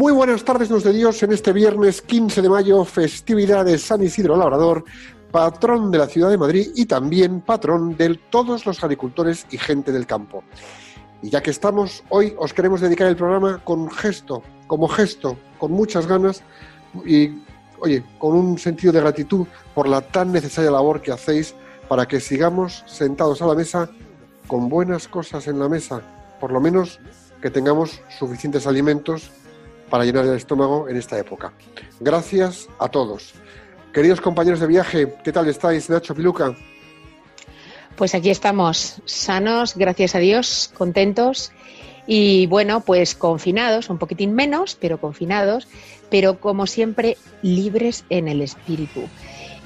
[0.00, 4.02] Muy buenas tardes, nos de Dios, en este viernes 15 de mayo, festividad de San
[4.02, 4.82] Isidro Labrador,
[5.30, 9.92] patrón de la ciudad de Madrid y también patrón de todos los agricultores y gente
[9.92, 10.42] del campo.
[11.20, 15.72] Y ya que estamos, hoy os queremos dedicar el programa con gesto, como gesto, con
[15.72, 16.42] muchas ganas
[17.04, 17.42] y,
[17.80, 21.54] oye, con un sentido de gratitud por la tan necesaria labor que hacéis
[21.90, 23.90] para que sigamos sentados a la mesa
[24.46, 26.00] con buenas cosas en la mesa,
[26.40, 27.00] por lo menos
[27.42, 29.30] que tengamos suficientes alimentos
[29.90, 31.52] para llenar el estómago en esta época.
[31.98, 33.34] Gracias a todos.
[33.92, 36.54] Queridos compañeros de viaje, ¿qué tal estáis, Nacho Piluca?
[37.96, 41.52] Pues aquí estamos, sanos, gracias a Dios, contentos
[42.06, 45.68] y bueno, pues confinados, un poquitín menos, pero confinados,
[46.08, 49.02] pero como siempre libres en el espíritu.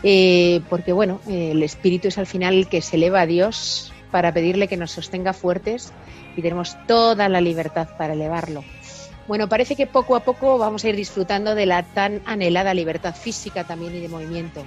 [0.02, 4.32] Eh, porque bueno, el espíritu es al final el que se eleva a Dios para
[4.32, 5.92] pedirle que nos sostenga fuertes
[6.36, 8.64] y tenemos toda la libertad para elevarlo.
[9.26, 13.14] Bueno, parece que poco a poco vamos a ir disfrutando de la tan anhelada libertad
[13.14, 14.62] física también y de movimiento.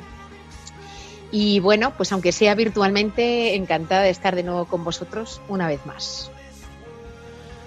[1.31, 5.85] Y bueno, pues aunque sea virtualmente, encantada de estar de nuevo con vosotros una vez
[5.85, 6.31] más.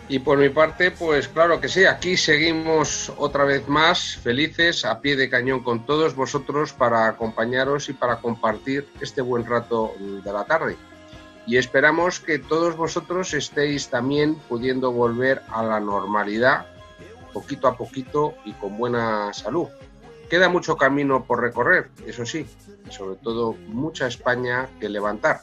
[0.08, 5.00] Y por mi parte, pues claro que sí, aquí seguimos otra vez más felices, a
[5.00, 10.32] pie de cañón con todos vosotros para acompañaros y para compartir este buen rato de
[10.32, 10.76] la tarde.
[11.46, 16.66] Y esperamos que todos vosotros estéis también pudiendo volver a la normalidad
[17.32, 19.68] poquito a poquito y con buena salud.
[20.28, 22.46] Queda mucho camino por recorrer, eso sí,
[22.88, 25.40] y sobre todo mucha España que levantar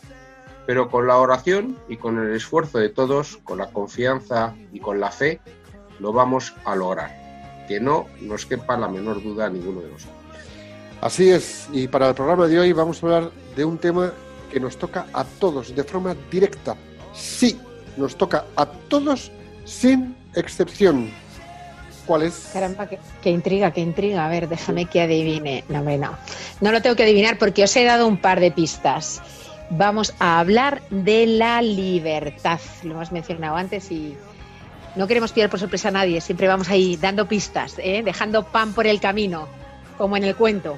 [0.67, 4.99] pero con la oración y con el esfuerzo de todos, con la confianza y con
[4.99, 5.39] la fe,
[5.99, 7.65] lo vamos a lograr.
[7.69, 10.17] Que no nos quepa la menor duda a ninguno de nosotros.
[10.99, 14.11] Así es, y para el programa de hoy vamos a hablar de un tema
[14.51, 16.75] que nos toca a todos de forma directa.
[17.13, 17.57] Sí,
[17.95, 19.31] nos toca a todos
[19.63, 21.09] sin excepción.
[22.07, 22.50] ¿Cuál es?
[22.53, 24.25] Caramba, qué, qué intriga, qué intriga.
[24.25, 25.63] A ver, déjame que adivine.
[25.69, 26.18] No, hombre, no.
[26.62, 29.22] No lo tengo que adivinar porque os he dado un par de pistas.
[29.69, 32.59] Vamos a hablar de la libertad.
[32.84, 34.16] Lo hemos mencionado antes y
[34.96, 36.22] no queremos pillar por sorpresa a nadie.
[36.22, 38.01] Siempre vamos ahí dando pistas, ¿eh?
[38.03, 39.47] dejando pan por el camino,
[39.97, 40.78] como en el cuento.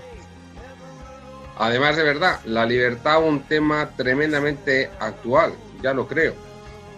[1.58, 5.54] Además de verdad, la libertad un tema tremendamente actual,
[5.84, 6.34] ya lo creo,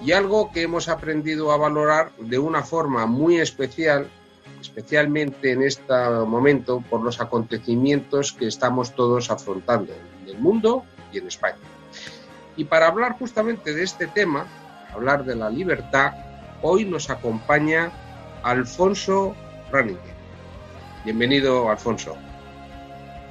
[0.03, 4.07] y algo que hemos aprendido a valorar de una forma muy especial,
[4.61, 5.93] especialmente en este
[6.25, 11.57] momento por los acontecimientos que estamos todos afrontando en el mundo y en España.
[12.55, 14.45] Y para hablar justamente de este tema,
[14.93, 16.13] hablar de la libertad,
[16.61, 17.91] hoy nos acompaña
[18.43, 19.35] Alfonso
[19.71, 20.13] Ranninger.
[21.03, 22.15] Bienvenido, Alfonso.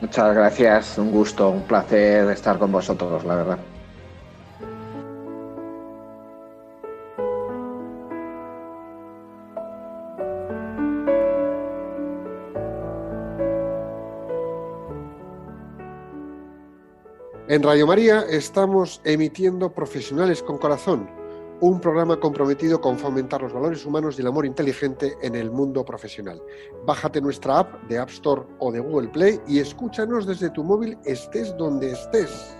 [0.00, 3.58] Muchas gracias, un gusto, un placer estar con vosotros, la verdad.
[17.50, 21.10] En Radio María estamos emitiendo Profesionales con Corazón,
[21.60, 25.84] un programa comprometido con fomentar los valores humanos y el amor inteligente en el mundo
[25.84, 26.40] profesional.
[26.86, 30.96] Bájate nuestra app de App Store o de Google Play y escúchanos desde tu móvil
[31.04, 32.56] estés donde estés.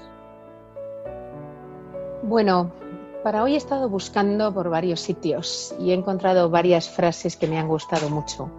[2.25, 2.73] Bueno,
[3.23, 7.61] para hoy he estado buscando por varios sitios y he encontrado varias frases que me
[7.61, 8.51] han gustado mucho.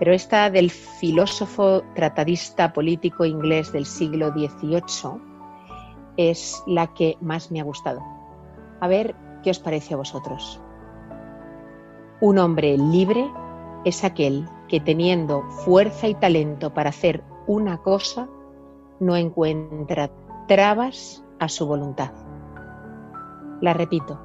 [0.00, 5.30] Pero esta del filósofo tratadista político inglés del siglo XVIII
[6.16, 8.02] es la que más me ha gustado.
[8.80, 10.60] A ver qué os parece a vosotros.
[12.20, 13.30] Un hombre libre
[13.84, 18.28] es aquel que teniendo fuerza y talento para hacer una cosa,
[19.00, 20.10] no encuentra
[20.46, 22.12] trabas a su voluntad.
[23.60, 24.20] La repito.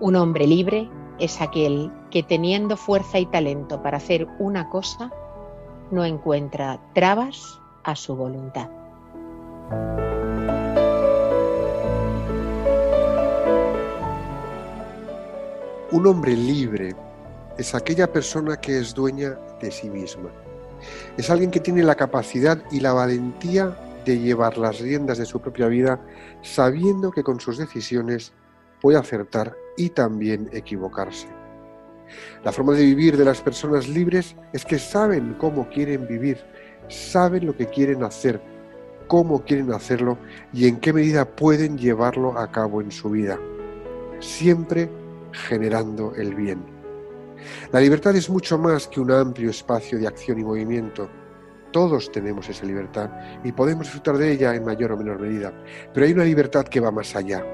[0.00, 5.10] Un hombre libre es aquel que teniendo fuerza y talento para hacer una cosa,
[5.90, 8.68] no encuentra trabas a su voluntad.
[15.90, 16.94] Un hombre libre
[17.56, 20.28] es aquella persona que es dueña de sí misma.
[21.16, 23.74] Es alguien que tiene la capacidad y la valentía
[24.04, 25.98] de llevar las riendas de su propia vida
[26.42, 28.34] sabiendo que con sus decisiones
[28.82, 31.26] puede acertar y también equivocarse.
[32.44, 36.36] La forma de vivir de las personas libres es que saben cómo quieren vivir,
[36.88, 38.42] saben lo que quieren hacer,
[39.06, 40.18] cómo quieren hacerlo
[40.52, 43.38] y en qué medida pueden llevarlo a cabo en su vida,
[44.20, 44.90] siempre
[45.32, 46.64] generando el bien.
[47.72, 51.08] La libertad es mucho más que un amplio espacio de acción y movimiento.
[51.72, 53.10] Todos tenemos esa libertad
[53.44, 55.52] y podemos disfrutar de ella en mayor o menor medida,
[55.92, 57.44] pero hay una libertad que va más allá,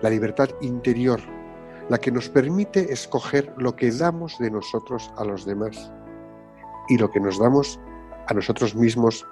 [0.00, 1.20] la libertad interior,
[1.88, 5.92] la que nos permite escoger lo que damos de nosotros a los demás
[6.88, 7.80] y lo que nos damos
[8.28, 9.26] a nosotros mismos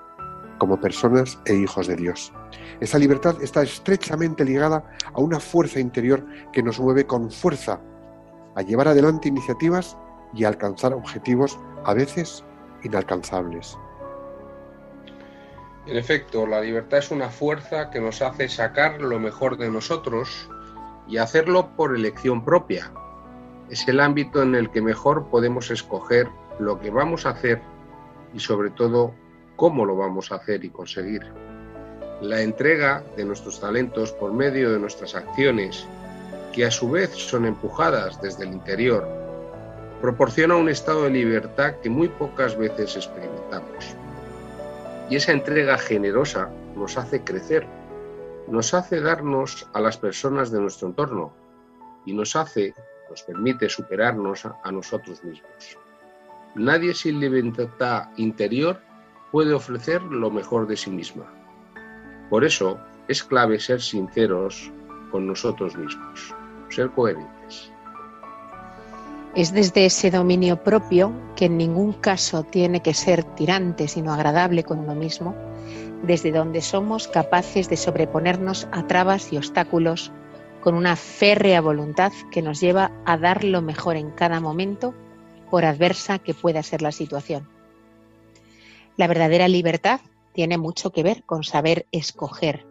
[0.61, 2.33] como personas e hijos de Dios.
[2.81, 7.81] Esa libertad está estrechamente ligada a una fuerza interior que nos mueve con fuerza
[8.55, 9.97] a llevar adelante iniciativas
[10.35, 12.45] y a alcanzar objetivos a veces
[12.85, 13.77] inalcanzables.
[15.87, 20.49] En efecto, la libertad es una fuerza que nos hace sacar lo mejor de nosotros
[21.09, 22.93] y hacerlo por elección propia.
[23.71, 26.29] Es el ámbito en el que mejor podemos escoger
[26.59, 27.63] lo que vamos a hacer
[28.35, 29.15] y sobre todo
[29.61, 31.21] cómo lo vamos a hacer y conseguir.
[32.23, 35.87] La entrega de nuestros talentos por medio de nuestras acciones,
[36.55, 39.07] que a su vez son empujadas desde el interior,
[40.01, 43.95] proporciona un estado de libertad que muy pocas veces experimentamos.
[45.11, 47.67] Y esa entrega generosa nos hace crecer,
[48.49, 51.35] nos hace darnos a las personas de nuestro entorno
[52.07, 52.73] y nos hace,
[53.11, 55.77] nos permite superarnos a, nosotros mismos.
[56.55, 58.81] Nadie sin libertad interior
[59.33, 61.25] puede ofrecer lo mejor de sí misma.
[62.29, 62.79] Por eso
[63.09, 64.71] es clave ser sinceros
[65.11, 66.35] con nosotros mismos,
[66.69, 67.71] ser coherentes.
[69.35, 74.65] Es desde ese dominio propio, que en ningún caso tiene que ser tirante, sino agradable
[74.65, 75.35] con uno mismo,
[76.03, 80.11] desde donde somos capaces de sobreponernos a trabas y obstáculos
[80.61, 84.95] con una férrea voluntad que nos lleva a dar lo mejor en cada momento,
[85.51, 87.60] por adversa que pueda ser la situación.
[88.97, 90.01] La verdadera libertad
[90.33, 92.67] tiene mucho que ver con saber escoger.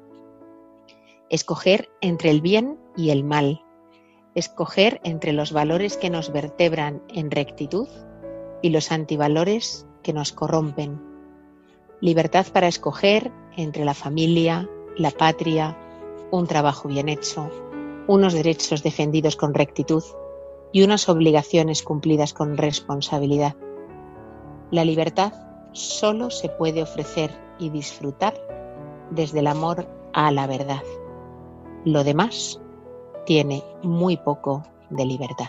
[1.30, 3.63] Escoger entre el bien y el mal.
[4.36, 7.88] Escoger entre los valores que nos vertebran en rectitud
[8.62, 11.01] y los antivalores que nos corrompen.
[12.01, 15.77] Libertad para escoger entre la familia, la patria,
[16.31, 17.50] un trabajo bien hecho,
[18.07, 20.04] unos derechos defendidos con rectitud
[20.71, 23.56] y unas obligaciones cumplidas con responsabilidad.
[24.71, 25.33] La libertad
[25.71, 28.33] solo se puede ofrecer y disfrutar
[29.12, 30.83] desde el amor a la verdad.
[31.86, 32.60] Lo demás
[33.25, 35.48] tiene muy poco de libertad.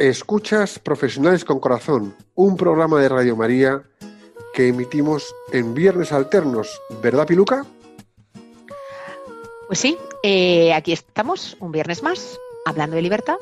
[0.00, 3.82] Escuchas Profesionales con Corazón, un programa de Radio María
[4.54, 7.66] que emitimos en viernes alternos, ¿verdad, Piluca?
[9.66, 13.36] Pues sí, eh, aquí estamos un viernes más, hablando de libertad,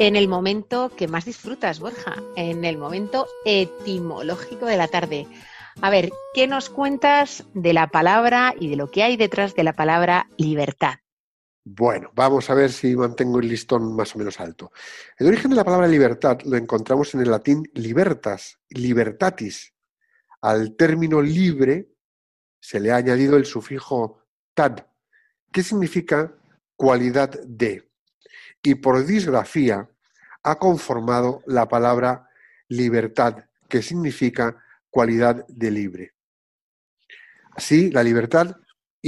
[0.00, 5.28] en el momento que más disfrutas, Borja, en el momento etimológico de la tarde.
[5.82, 9.62] A ver, ¿qué nos cuentas de la palabra y de lo que hay detrás de
[9.62, 10.94] la palabra libertad?
[11.68, 14.70] Bueno, vamos a ver si mantengo el listón más o menos alto.
[15.18, 19.74] El origen de la palabra libertad lo encontramos en el latín libertas, libertatis.
[20.42, 21.88] Al término libre
[22.60, 24.22] se le ha añadido el sufijo
[24.54, 24.86] tad,
[25.50, 26.32] que significa
[26.76, 27.90] cualidad de.
[28.62, 29.90] Y por disgrafía
[30.44, 32.30] ha conformado la palabra
[32.68, 36.14] libertad, que significa cualidad de libre.
[37.50, 38.54] Así, la libertad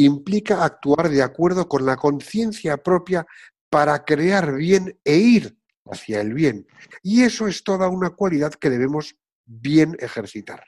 [0.04, 3.26] implica actuar de acuerdo con la conciencia propia
[3.70, 6.66] para crear bien e ir hacia el bien.
[7.02, 10.64] Y eso es toda una cualidad que debemos bien ejercitar.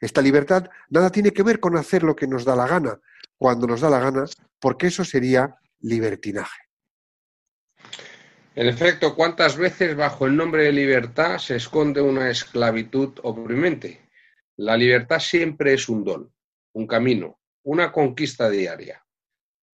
[0.00, 3.00] Esta libertad nada tiene que ver con hacer lo que nos da la gana,
[3.38, 4.24] cuando nos da la gana,
[4.60, 6.60] porque eso sería libertinaje.
[8.54, 14.08] En efecto, ¿cuántas veces bajo el nombre de libertad se esconde una esclavitud oprimente?
[14.56, 16.32] La libertad siempre es un don,
[16.72, 19.04] un camino, una conquista diaria.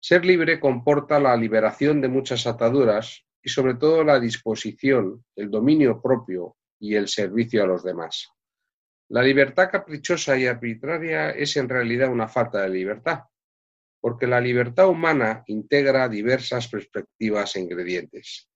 [0.01, 6.03] Ser libre comporta la liberación de muchas ataduras y sobre todo la disposición, el dominio
[6.03, 8.29] propio y el servicio a los demás.
[9.09, 13.21] La libertad caprichosa y arbitraria es en realidad una falta de libertad,
[14.01, 18.49] porque la libertad humana integra diversas perspectivas e ingredientes.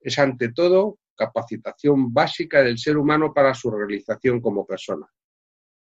[0.00, 5.06] Es ante todo capacitación básica del ser humano para su realización como persona.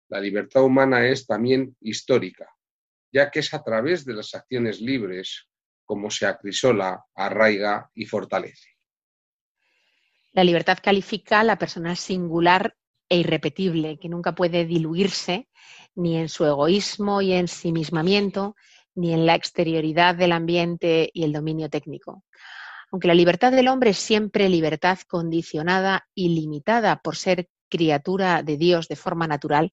[0.10, 2.54] La libertad humana es también histórica,
[3.14, 5.48] ya que es a través de las acciones libres
[5.86, 8.70] como se acrisola, arraiga y fortalece.
[10.32, 12.76] La libertad califica a la persona singular
[13.08, 15.48] e irrepetible, que nunca puede diluirse
[15.94, 18.56] ni en su egoísmo y ensimismamiento,
[18.96, 22.24] ni en la exterioridad del ambiente y el dominio técnico.
[22.92, 28.58] Aunque la libertad del hombre es siempre libertad condicionada y limitada por ser criatura de
[28.58, 29.72] Dios de forma natural,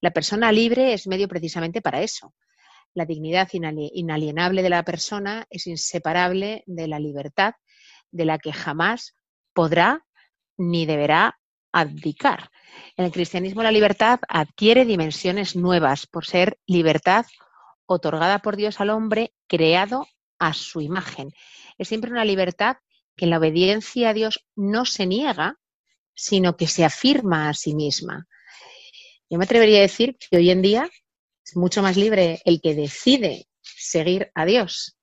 [0.00, 2.34] la persona libre es medio precisamente para eso.
[2.94, 7.54] La dignidad inalienable de la persona es inseparable de la libertad
[8.10, 9.16] de la que jamás
[9.54, 10.04] podrá
[10.58, 11.38] ni deberá
[11.72, 12.50] abdicar.
[12.96, 17.24] En el cristianismo la libertad adquiere dimensiones nuevas por ser libertad
[17.86, 20.06] otorgada por Dios al hombre creado
[20.38, 21.32] a su imagen.
[21.78, 22.76] Es siempre una libertad
[23.16, 25.56] que en la obediencia a Dios no se niega,
[26.14, 28.26] sino que se afirma a sí misma.
[29.30, 30.90] Yo me atrevería a decir que hoy en día
[31.44, 34.96] es mucho más libre el que decide seguir a Dios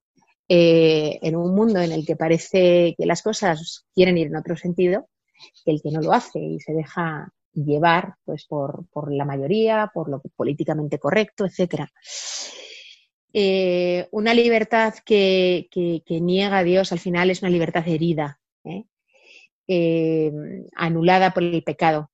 [0.48, 4.56] eh, en un mundo en el que parece que las cosas quieren ir en otro
[4.56, 5.08] sentido
[5.64, 9.90] que el que no lo hace y se deja llevar pues, por, por la mayoría,
[9.92, 11.90] por lo políticamente correcto, etcétera.
[13.32, 18.40] Eh, una libertad que, que, niega a Dios al final es una libertad herida.
[19.72, 20.32] Eh,
[20.74, 22.10] anulada por el pecado.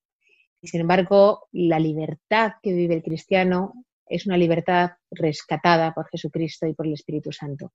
[0.60, 6.66] Y sin embargo, la libertad que vive el cristiano es una libertad rescatada por Jesucristo
[6.66, 7.72] y por el Espíritu Santo.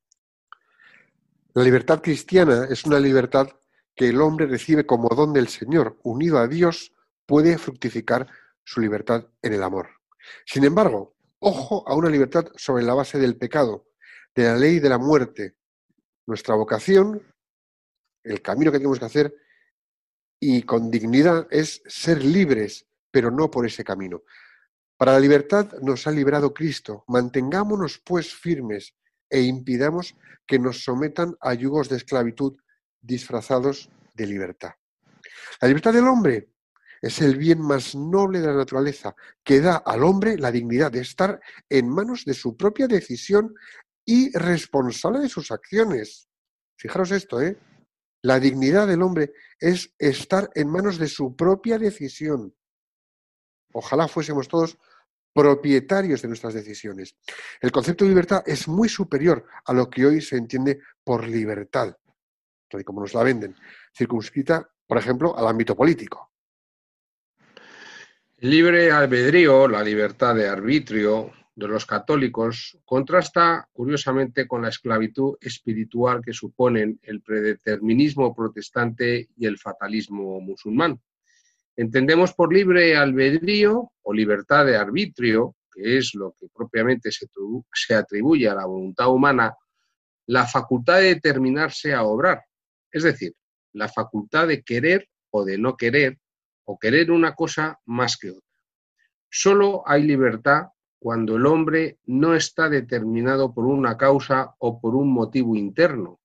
[1.53, 3.49] La libertad cristiana es una libertad
[3.95, 6.93] que el hombre recibe como don del Señor, unido a Dios,
[7.25, 8.27] puede fructificar
[8.63, 9.89] su libertad en el amor.
[10.45, 13.87] Sin embargo, ojo a una libertad sobre la base del pecado,
[14.33, 15.55] de la ley de la muerte.
[16.25, 17.21] Nuestra vocación,
[18.23, 19.35] el camino que tenemos que hacer
[20.39, 24.23] y con dignidad es ser libres, pero no por ese camino.
[25.01, 27.03] Para la libertad nos ha librado Cristo.
[27.07, 28.93] Mantengámonos pues firmes
[29.27, 30.15] e impidamos
[30.45, 32.55] que nos sometan a yugos de esclavitud
[33.01, 34.73] disfrazados de libertad.
[35.59, 36.51] La libertad del hombre
[37.01, 40.99] es el bien más noble de la naturaleza, que da al hombre la dignidad de
[40.99, 43.55] estar en manos de su propia decisión
[44.05, 46.29] y responsable de sus acciones.
[46.77, 47.57] Fijaros esto, ¿eh?
[48.21, 52.53] La dignidad del hombre es estar en manos de su propia decisión.
[53.73, 54.77] Ojalá fuésemos todos
[55.33, 57.15] propietarios de nuestras decisiones.
[57.59, 61.95] El concepto de libertad es muy superior a lo que hoy se entiende por libertad
[62.71, 63.55] tal y como nos la venden,
[63.95, 66.31] circunscrita, por ejemplo, al ámbito político.
[68.39, 76.21] Libre albedrío, la libertad de arbitrio de los católicos, contrasta curiosamente con la esclavitud espiritual
[76.23, 80.99] que suponen el predeterminismo protestante y el fatalismo musulmán.
[81.75, 88.49] Entendemos por libre albedrío o libertad de arbitrio, que es lo que propiamente se atribuye
[88.49, 89.55] a la voluntad humana,
[90.27, 92.43] la facultad de determinarse a obrar,
[92.91, 93.33] es decir,
[93.73, 96.19] la facultad de querer o de no querer,
[96.65, 98.47] o querer una cosa más que otra.
[99.29, 100.67] Solo hay libertad
[100.99, 106.19] cuando el hombre no está determinado por una causa o por un motivo interno.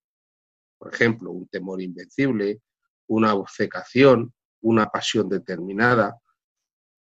[0.77, 2.61] Por ejemplo, un temor invencible,
[3.07, 4.33] una obcecación,
[4.67, 6.19] una pasión determinada,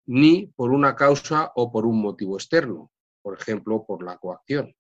[0.07, 4.75] ni por una causa o por un motivo externo, por ejemplo, por la coacción.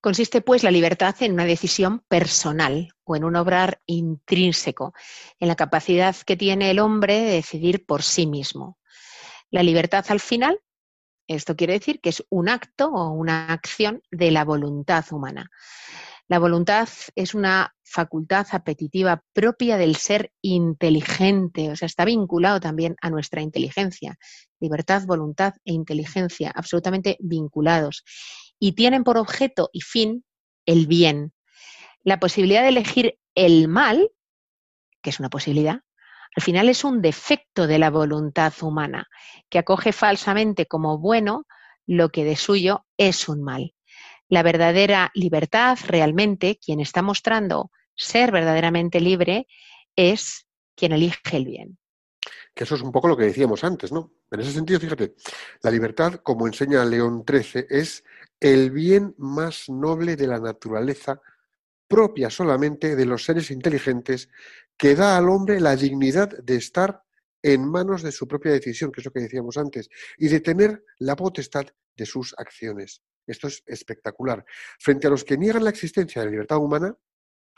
[0.00, 4.92] Consiste, pues, la libertad en una decisión personal o en un obrar intrínseco,
[5.38, 8.78] en la capacidad que tiene el hombre de decidir por sí mismo.
[9.50, 10.60] La libertad, al final,
[11.26, 15.50] esto quiere decir que es un acto o una acción de la voluntad humana.
[16.32, 22.96] La voluntad es una facultad apetitiva propia del ser inteligente, o sea, está vinculado también
[23.02, 24.16] a nuestra inteligencia.
[24.58, 28.02] Libertad, voluntad e inteligencia, absolutamente vinculados
[28.58, 30.24] y tienen por objeto y fin
[30.64, 31.34] el bien.
[32.02, 34.10] La posibilidad de elegir el mal,
[35.02, 35.80] que es una posibilidad,
[36.34, 39.06] al final es un defecto de la voluntad humana,
[39.50, 41.44] que acoge falsamente como bueno
[41.86, 43.74] lo que de suyo es un mal.
[44.32, 49.46] La verdadera libertad, realmente, quien está mostrando ser verdaderamente libre,
[49.94, 51.78] es quien elige el bien.
[52.54, 54.14] Que eso es un poco lo que decíamos antes, ¿no?
[54.30, 55.16] En ese sentido, fíjate,
[55.60, 58.04] la libertad, como enseña León XIII, es
[58.40, 61.20] el bien más noble de la naturaleza,
[61.86, 64.30] propia solamente de los seres inteligentes,
[64.78, 67.02] que da al hombre la dignidad de estar
[67.42, 70.82] en manos de su propia decisión, que es lo que decíamos antes, y de tener
[71.00, 73.02] la potestad de sus acciones.
[73.26, 74.44] Esto es espectacular.
[74.78, 76.96] Frente a los que niegan la existencia de la libertad humana,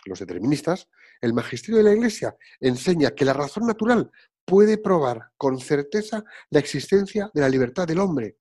[0.05, 0.89] los deterministas,
[1.21, 4.11] el magisterio de la Iglesia enseña que la razón natural
[4.45, 8.37] puede probar con certeza la existencia de la libertad del hombre.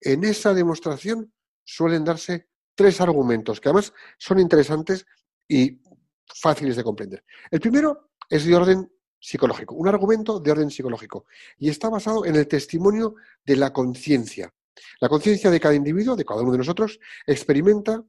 [0.00, 1.32] En esa demostración
[1.64, 5.06] suelen darse tres argumentos que además son interesantes
[5.48, 5.80] y
[6.26, 7.24] fáciles de comprender.
[7.50, 11.26] El primero es de orden psicológico, un argumento de orden psicológico
[11.58, 14.52] y está basado en el testimonio de la conciencia.
[15.00, 18.04] La conciencia de cada individuo, de cada uno de nosotros, experimenta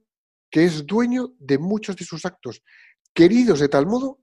[0.50, 2.62] que es dueño de muchos de sus actos,
[3.14, 4.20] queridos de tal modo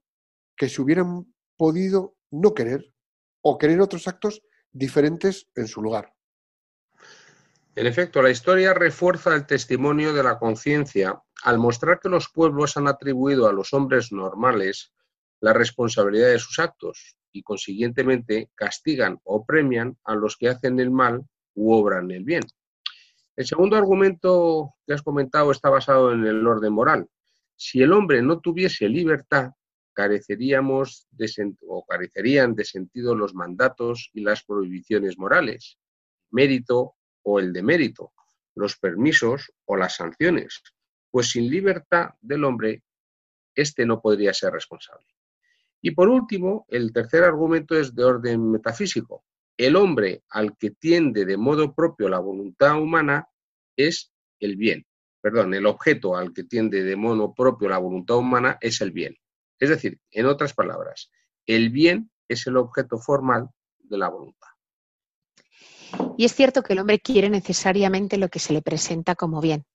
[0.56, 2.92] que se hubieran podido no querer
[3.42, 4.42] o querer otros actos
[4.72, 6.12] diferentes en su lugar.
[7.74, 12.76] En efecto, la historia refuerza el testimonio de la conciencia al mostrar que los pueblos
[12.76, 14.92] han atribuido a los hombres normales
[15.40, 20.90] la responsabilidad de sus actos y, consiguientemente, castigan o premian a los que hacen el
[20.90, 21.24] mal
[21.60, 22.42] u obran el bien.
[23.36, 27.06] El segundo argumento que has comentado está basado en el orden moral.
[27.54, 29.50] Si el hombre no tuviese libertad,
[29.92, 35.78] careceríamos de o carecerían de sentido los mandatos y las prohibiciones morales,
[36.30, 38.12] mérito o el demérito,
[38.54, 40.62] los permisos o las sanciones,
[41.10, 42.82] pues sin libertad del hombre,
[43.54, 45.06] éste no podría ser responsable.
[45.82, 49.24] Y por último, el tercer argumento es de orden metafísico.
[49.60, 53.28] El hombre al que tiende de modo propio la voluntad humana
[53.76, 54.86] es el bien.
[55.20, 59.18] Perdón, el objeto al que tiende de modo propio la voluntad humana es el bien.
[59.58, 61.10] Es decir, en otras palabras,
[61.44, 63.50] el bien es el objeto formal
[63.80, 64.48] de la voluntad.
[66.16, 69.66] Y es cierto que el hombre quiere necesariamente lo que se le presenta como bien,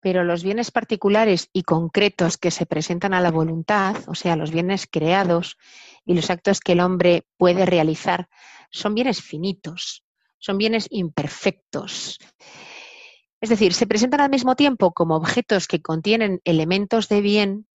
[0.00, 4.50] pero los bienes particulares y concretos que se presentan a la voluntad, o sea, los
[4.50, 5.56] bienes creados
[6.04, 8.28] y los actos que el hombre puede realizar,
[8.70, 10.04] son bienes finitos,
[10.38, 12.18] son bienes imperfectos.
[13.40, 17.66] Es decir, se presentan al mismo tiempo como objetos que contienen elementos de bien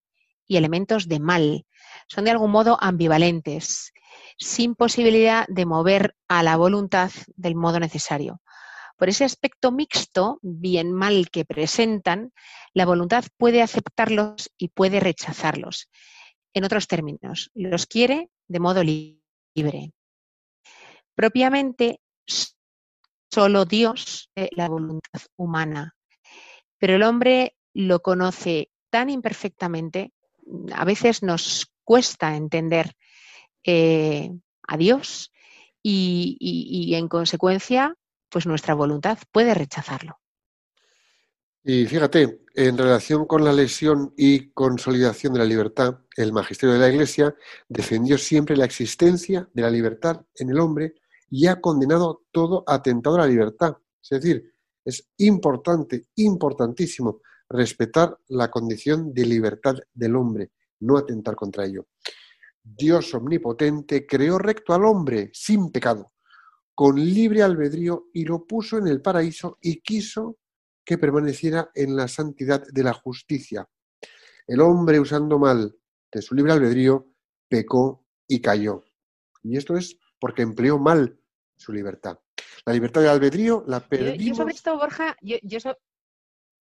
[0.47, 1.65] y elementos de mal.
[2.07, 3.93] Son de algún modo ambivalentes,
[4.37, 8.41] sin posibilidad de mover a la voluntad del modo necesario.
[8.97, 12.33] Por ese aspecto mixto, bien-mal que presentan,
[12.73, 15.89] la voluntad puede aceptarlos y puede rechazarlos.
[16.53, 19.21] En otros términos, los quiere de modo li-
[19.55, 19.91] libre.
[21.15, 21.99] Propiamente,
[23.31, 25.95] solo Dios es la voluntad humana,
[26.77, 30.11] pero el hombre lo conoce tan imperfectamente,
[30.73, 32.93] a veces nos cuesta entender
[33.63, 34.31] eh,
[34.67, 35.31] a Dios
[35.83, 37.95] y- y, en consecuencia,
[38.29, 40.19] pues nuestra voluntad puede rechazarlo.
[41.63, 46.79] Y fíjate, en relación con la lesión y consolidación de la libertad, el magisterio de
[46.79, 47.35] la Iglesia
[47.67, 50.95] defendió siempre la existencia de la libertad en el hombre
[51.29, 53.77] y ha condenado todo atentado a la libertad.
[54.01, 54.53] Es decir,
[54.85, 61.87] es importante, importantísimo respetar la condición de libertad del hombre, no atentar contra ello.
[62.63, 66.11] Dios omnipotente creó recto al hombre sin pecado,
[66.73, 70.38] con libre albedrío y lo puso en el paraíso y quiso
[70.89, 73.69] que permaneciera en la santidad de la justicia.
[74.47, 75.75] El hombre, usando mal
[76.11, 77.05] de su libre albedrío,
[77.47, 78.83] pecó y cayó.
[79.43, 81.19] Y esto es porque empleó mal
[81.57, 82.17] su libertad.
[82.65, 84.37] La libertad de albedrío la Yo, yo perdimos.
[84.37, 85.77] sobre esto, Borja, yo, yo so-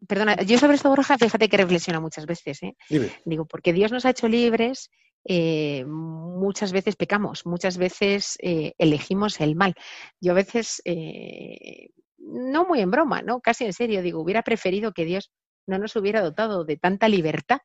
[0.06, 2.76] perdona, yo sobre esto, Borja, fíjate que reflexiono muchas veces, ¿eh?
[2.90, 3.10] Dime.
[3.24, 4.90] Digo, porque Dios nos ha hecho libres,
[5.24, 9.74] eh, muchas veces pecamos, muchas veces eh, elegimos el mal.
[10.20, 11.92] Yo a veces, eh,
[12.28, 13.40] no muy en broma, ¿no?
[13.40, 15.30] Casi en serio, digo, hubiera preferido que Dios
[15.66, 17.58] no nos hubiera dotado de tanta libertad,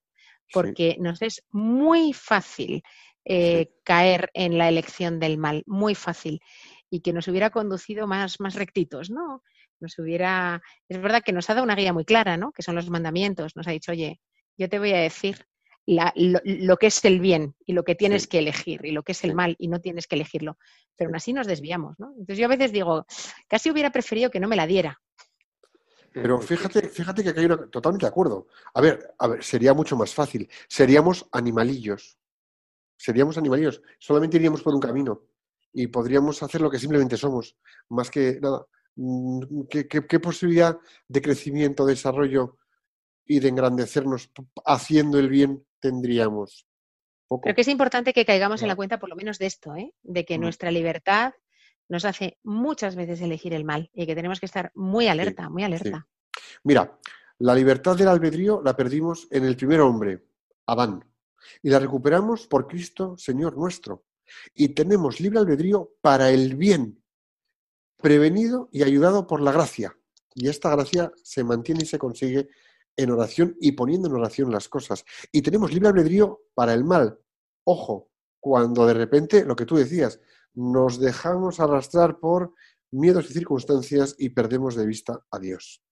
[0.51, 2.83] porque nos es muy fácil
[3.25, 6.41] eh, caer en la elección del mal, muy fácil,
[6.89, 9.43] y que nos hubiera conducido más, más rectitos, ¿no?
[9.79, 12.51] Nos hubiera, es verdad que nos ha dado una guía muy clara, ¿no?
[12.51, 14.19] Que son los mandamientos, nos ha dicho, oye,
[14.57, 15.45] yo te voy a decir
[15.85, 18.29] la- lo, lo que es el bien y lo que tienes Sí.
[18.29, 20.57] que elegir y lo que es el mal y no tienes que elegirlo.
[20.95, 22.11] Pero aún así nos desviamos, ¿no?
[22.11, 23.05] Entonces yo a veces digo,
[23.47, 25.01] casi hubiera preferido que no me la diera.
[26.13, 28.47] Pero fíjate, fíjate que aquí hay una, totalmente de acuerdo.
[28.75, 30.47] A ver, a ver, sería mucho más fácil.
[30.67, 32.17] Seríamos animalillos.
[32.95, 33.81] Seríamos animalillos.
[33.99, 35.23] Solamente iríamos por un camino
[35.73, 37.57] y podríamos hacer lo que simplemente somos.
[37.89, 38.65] Más que nada.
[38.95, 42.57] Mm, ¿Qué, qué- qué posibilidad de crecimiento, desarrollo
[43.25, 44.29] y de engrandecernos
[44.65, 46.65] haciendo el bien tendríamos?
[47.27, 47.41] Poco.
[47.43, 49.93] Pero que es importante que caigamos en la cuenta por lo menos de esto, ¿eh?
[50.01, 51.33] De que nuestra libertad
[51.89, 55.63] nos hace muchas veces elegir el mal y que tenemos que estar muy alerta, muy
[55.63, 56.07] alerta.
[56.63, 56.97] Mira,
[57.39, 60.23] la libertad del albedrío la perdimos en el primer hombre,
[60.67, 61.03] Adán,
[61.61, 64.05] y la recuperamos por Cristo, Señor nuestro.
[64.53, 67.03] Y tenemos libre albedrío para el bien,
[67.97, 69.97] prevenido y ayudado por la gracia.
[70.33, 72.47] Y esta gracia se mantiene y se consigue
[72.95, 75.05] en oración y poniendo en oración las cosas.
[75.31, 77.19] Y tenemos libre albedrío para el mal.
[77.65, 80.19] Ojo, cuando de repente, lo que tú decías,
[80.53, 82.53] nos dejamos arrastrar por
[82.91, 85.83] miedos y circunstancias y perdemos de vista a Dios.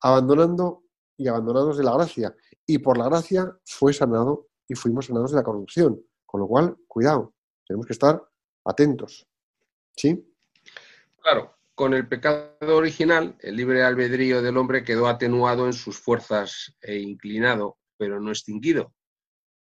[0.00, 0.84] Abandonando
[1.16, 2.34] y abandonados de la gracia.
[2.66, 6.00] Y por la gracia fue sanado y fuimos sanados de la corrupción.
[6.24, 7.34] Con lo cual, cuidado,
[7.66, 8.22] tenemos que estar
[8.64, 9.26] atentos.
[9.96, 10.24] ¿Sí?
[11.20, 16.74] Claro, con el pecado original, el libre albedrío del hombre quedó atenuado en sus fuerzas
[16.80, 18.96] e inclinado, pero no extinguido.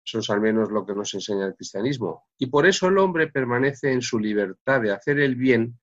[0.04, 2.26] Eso es al menos lo que nos enseña el cristianismo.
[2.40, 5.80] Y por eso el hombre permanece en su libertad de hacer el bien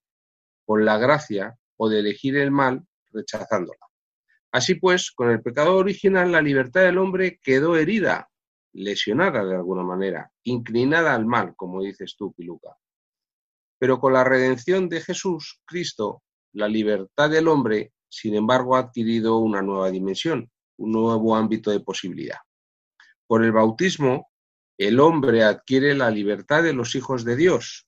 [0.64, 3.86] con la gracia o de elegir el mal rechazándola.
[4.50, 8.28] Así pues, con el pecado original, la libertad del hombre quedó herida,
[8.72, 12.76] lesionada de alguna manera, inclinada al mal, como dices tú, Piluca.
[13.78, 19.38] Pero con la redención de Jesús, Cristo, la libertad del hombre, sin embargo, ha adquirido
[19.38, 22.38] una nueva dimensión, un nuevo ámbito de posibilidad.
[23.26, 24.30] Por el bautismo,
[24.78, 27.86] el hombre adquiere la libertad de los hijos de Dios,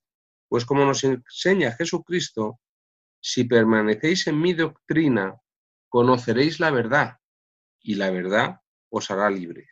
[0.48, 2.60] pues como nos enseña Jesucristo,
[3.20, 5.36] si permanecéis en mi doctrina,
[5.88, 7.18] conoceréis la verdad,
[7.80, 9.68] y la verdad os hará libres.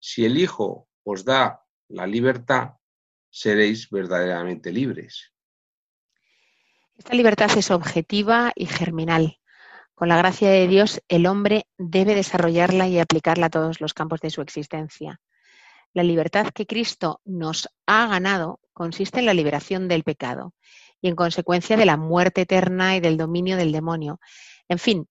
[0.00, 2.77] Si el Hijo os da la libertad,
[3.38, 5.32] seréis verdaderamente libres.
[6.96, 9.38] Esta libertad es objetiva y germinal.
[9.94, 14.20] Con la gracia de Dios, el hombre debe desarrollarla y aplicarla a todos los campos
[14.20, 15.20] de su existencia.
[15.92, 20.54] La libertad que Cristo nos ha ganado consiste en la liberación del pecado
[21.00, 24.20] y en consecuencia de la muerte eterna y del dominio del demonio.
[24.68, 25.08] En fin,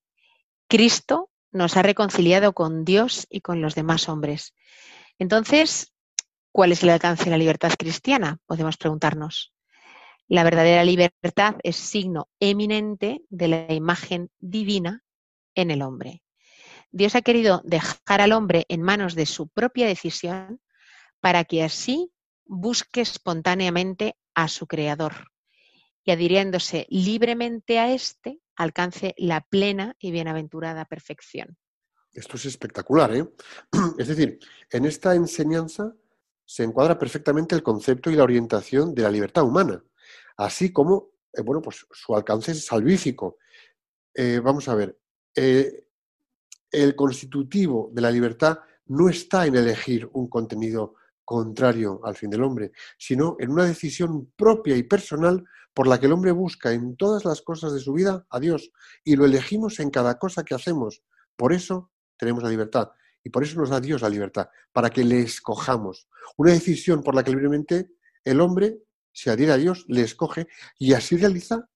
[0.68, 4.54] Cristo nos ha reconciliado con Dios y con los demás hombres.
[5.18, 5.94] Entonces,
[6.58, 8.40] ¿cuál es el alcance de la libertad cristiana?
[8.48, 9.54] Podemos preguntarnos.
[10.28, 15.04] La verdadera libertad es signo eminente de la imagen divina
[15.54, 16.24] en el hombre.
[16.90, 20.60] Dios ha querido dejar al hombre en manos de su propia decisión
[21.20, 22.12] para que así
[22.44, 25.28] busque espontáneamente a su creador
[26.04, 31.56] y adhiriéndose libremente a éste, alcance la plena y bienaventurada perfección.
[32.14, 33.28] Esto es espectacular, ¿eh?
[34.00, 34.40] Es decir,
[34.72, 35.94] en esta enseñanza
[36.48, 39.84] se encuadra perfectamente el concepto y la orientación de la libertad humana,
[40.38, 43.38] así como, eh, bueno, pues su alcance es salvífico.
[44.14, 44.98] Eh, vamos a ver,
[45.36, 45.88] eh,
[46.72, 52.44] el constitutivo de la libertad no está en elegir un contenido contrario al fin del
[52.44, 56.96] hombre, sino en una decisión propia y personal por la que el hombre busca en
[56.96, 58.72] todas las cosas de su vida a Dios
[59.04, 61.04] y lo elegimos en cada cosa que hacemos.
[61.36, 62.92] Por eso tenemos la libertad
[63.24, 66.08] y por eso nos da Dios la libertad, para que le escojamos.
[66.38, 67.92] Una decisión por la que libremente
[68.24, 68.80] el hombre
[69.12, 71.68] se adhiere a Dios, le escoge y así realiza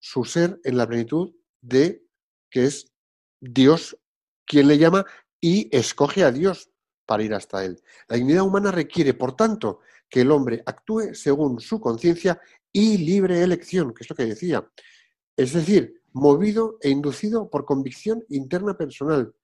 [0.00, 2.04] su ser en la plenitud de
[2.50, 2.92] que es
[3.40, 3.96] Dios
[4.44, 5.04] quien le llama
[5.40, 6.70] y escoge a Dios
[7.04, 7.80] para ir hasta Él.
[8.08, 12.40] La dignidad humana requiere, por tanto, que el hombre actúe según su conciencia
[12.72, 14.68] y libre elección, que es lo que decía.
[15.36, 19.34] Es decir, movido e inducido por convicción interna personal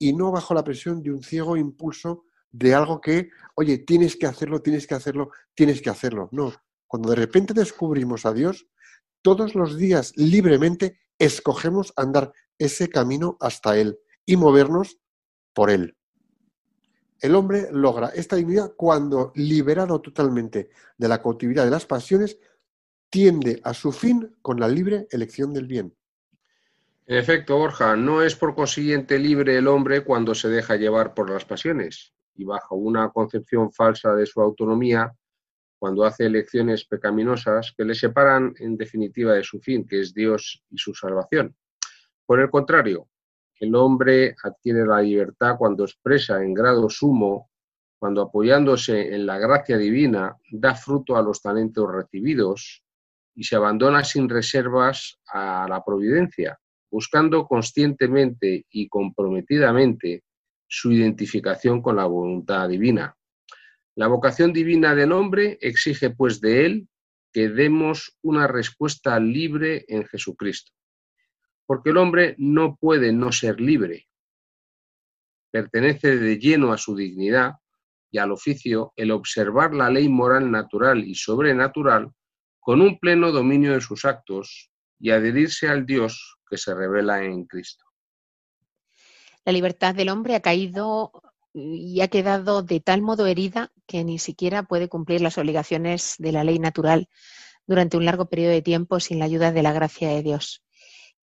[0.00, 4.26] y no bajo la presión de un ciego impulso de algo que, oye, tienes que
[4.26, 6.30] hacerlo, tienes que hacerlo, tienes que hacerlo.
[6.32, 6.52] No,
[6.88, 8.66] cuando de repente descubrimos a Dios,
[9.22, 14.98] todos los días libremente escogemos andar ese camino hasta Él y movernos
[15.52, 15.94] por Él.
[17.20, 22.38] El hombre logra esta dignidad cuando, liberado totalmente de la cautividad de las pasiones,
[23.10, 25.94] tiende a su fin con la libre elección del bien.
[27.10, 31.28] En efecto, Borja, no es por consiguiente libre el hombre cuando se deja llevar por
[31.28, 35.12] las pasiones y bajo una concepción falsa de su autonomía,
[35.76, 40.62] cuando hace elecciones pecaminosas que le separan en definitiva de su fin, que es Dios
[40.70, 41.56] y su salvación.
[42.24, 43.08] Por el contrario,
[43.58, 47.50] el hombre adquiere la libertad cuando expresa en grado sumo,
[47.98, 52.84] cuando apoyándose en la gracia divina da fruto a los talentos recibidos
[53.34, 56.56] y se abandona sin reservas a la providencia,
[56.90, 60.24] buscando conscientemente y comprometidamente
[60.66, 63.16] su identificación con la voluntad divina.
[63.94, 66.88] La vocación divina del hombre exige pues de él
[67.32, 70.72] que demos una respuesta libre en Jesucristo
[71.70, 74.08] porque el hombre no puede no ser libre.
[75.52, 77.52] Pertenece de lleno a su dignidad
[78.10, 82.10] y al oficio el observar la ley moral natural y sobrenatural
[82.58, 87.44] con un pleno dominio de sus actos y adherirse al Dios que se revela en
[87.44, 87.84] Cristo.
[89.44, 91.12] La libertad del hombre ha caído
[91.54, 96.32] y ha quedado de tal modo herida que ni siquiera puede cumplir las obligaciones de
[96.32, 97.08] la ley natural
[97.66, 100.62] durante un largo periodo de tiempo sin la ayuda de la gracia de Dios.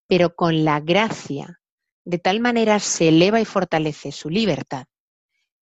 [0.08, 1.60] Pero con la gracia,
[2.06, 4.86] de tal manera se eleva y fortalece su libertad,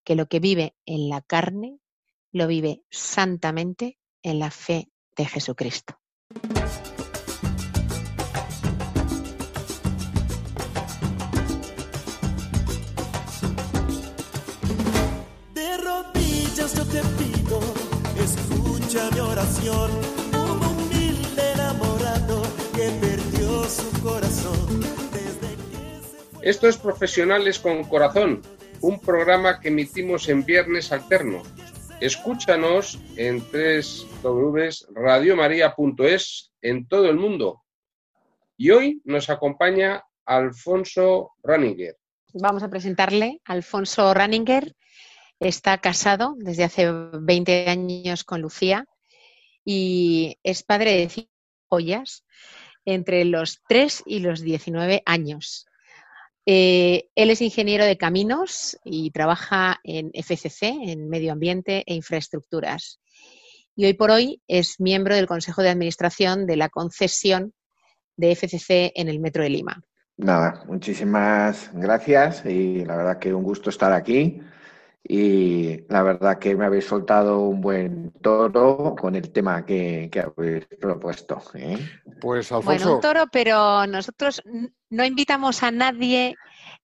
[0.04, 1.80] que lo que vive en la carne
[2.32, 5.99] lo vive santamente en la fe de Jesucristo.
[26.45, 28.43] Esto es Profesionales con Corazón,
[28.79, 31.41] un programa que emitimos en viernes alterno.
[31.99, 33.41] Escúchanos en
[34.21, 37.63] www.radiomaria.es en todo el mundo.
[38.58, 41.97] Y hoy nos acompaña Alfonso Ranninger.
[42.36, 44.75] Vamos a presentarle Alfonso Ranninger.
[45.39, 48.86] Está casado desde hace 20 años con Lucía
[49.65, 51.31] y es padre de cinco
[51.69, 52.23] joyas
[52.86, 55.65] entre los 3 y los 19 años.
[56.45, 62.99] Eh, él es ingeniero de caminos y trabaja en FCC, en medio ambiente e infraestructuras.
[63.75, 67.53] Y hoy por hoy es miembro del Consejo de Administración de la concesión
[68.15, 69.81] de FCC en el Metro de Lima.
[70.17, 74.39] Nada, muchísimas gracias y la verdad que un gusto estar aquí
[75.07, 80.19] y la verdad que me habéis soltado un buen toro con el tema que, que
[80.19, 81.43] habéis propuesto.
[81.53, 81.77] ¿eh?
[82.19, 84.41] Pues Bueno, Alfonso, un toro, pero nosotros
[84.89, 86.35] no invitamos a nadie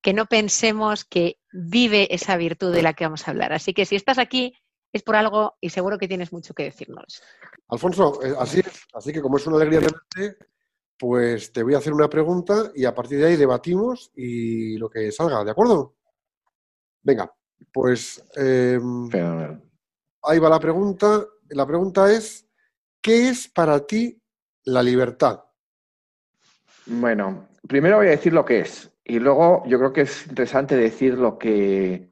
[0.02, 3.54] que no pensemos que vive esa virtud de la que vamos a hablar.
[3.54, 4.54] Así que si estás aquí
[4.94, 7.24] es por algo y seguro que tienes mucho que decirnos.
[7.70, 8.86] Alfonso, eh, así es.
[8.94, 10.46] Así que como es una alegría tenerte,
[10.96, 14.92] pues te voy a hacer una pregunta y a partir de ahí debatimos y lo
[14.92, 15.96] que salga, ¿de acuerdo?
[17.02, 17.34] Venga,
[17.72, 19.62] pues eh, Fenomenal.
[20.24, 21.26] ahí va la pregunta.
[21.50, 22.48] La pregunta es,
[23.02, 24.22] ¿qué es para ti
[24.64, 25.44] la libertad?
[26.86, 30.76] Bueno, primero voy a decir lo que es y luego yo creo que es interesante
[30.76, 32.12] decir lo que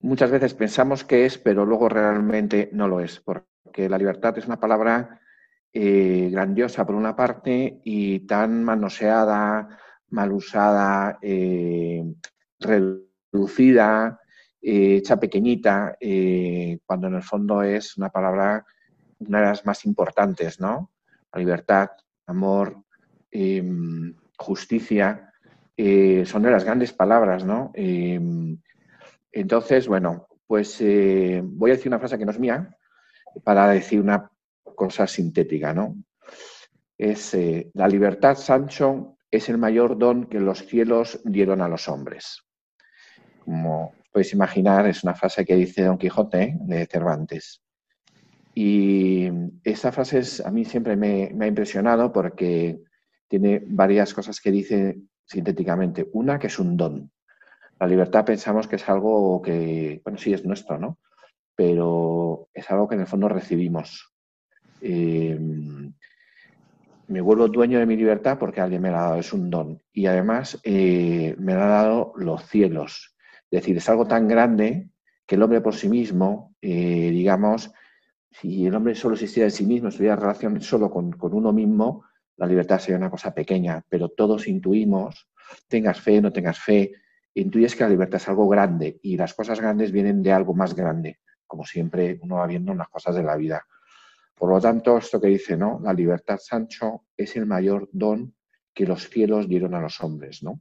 [0.00, 4.46] muchas veces pensamos que es, pero luego realmente no lo es, porque la libertad es
[4.46, 5.20] una palabra
[5.72, 9.78] eh, grandiosa por una parte y tan manoseada,
[10.10, 12.04] mal usada, eh,
[12.60, 14.20] reducida,
[14.64, 18.64] hecha pequeñita, eh, cuando en el fondo es una palabra,
[19.18, 20.92] una de las más importantes, ¿no?
[21.34, 21.90] Libertad,
[22.26, 22.82] amor,
[23.30, 23.62] eh,
[24.38, 25.32] justicia,
[25.76, 27.72] eh, son de las grandes palabras, ¿no?
[27.74, 28.20] Eh,
[29.32, 32.76] entonces, bueno, pues eh, voy a decir una frase que no es mía
[33.42, 34.30] para decir una
[34.62, 35.96] cosa sintética, ¿no?
[36.96, 41.88] Es eh, la libertad, Sancho, es el mayor don que los cielos dieron a los
[41.88, 42.44] hombres.
[43.44, 47.60] Como podéis imaginar, es una frase que dice Don Quijote de Cervantes.
[48.54, 49.28] Y
[49.64, 52.78] esta frase es- a mí siempre me, me ha impresionado porque
[53.26, 56.08] tiene varias cosas que dice sintéticamente.
[56.12, 57.10] Una, que es un don.
[57.80, 61.00] La libertad pensamos que es algo que, bueno, sí es nuestro, ¿no?
[61.56, 64.14] Pero es algo que en el fondo recibimos.
[64.80, 65.36] Eh,
[67.08, 69.82] me vuelvo dueño de mi libertad porque alguien me la ha dado, es un don.
[69.92, 73.13] Y además eh, me la han dado los cielos.
[73.54, 74.88] Es decir, es algo tan grande
[75.24, 77.70] que el hombre por sí mismo, eh, digamos,
[78.28, 81.52] si el hombre solo existiera en sí mismo, estuviera en relación solo con, con uno
[81.52, 82.04] mismo,
[82.36, 85.28] la libertad sería una cosa pequeña, pero todos intuimos,
[85.68, 86.94] tengas fe, no tengas fe,
[87.34, 90.74] intuyes que la libertad es algo grande y las cosas grandes vienen de algo más
[90.74, 93.64] grande, como siempre uno va viendo en las cosas de la vida.
[94.34, 95.78] Por lo tanto, esto que dice, ¿no?
[95.80, 98.34] La libertad, Sancho, es el mayor don
[98.74, 100.60] que los cielos dieron a los hombres, ¿no?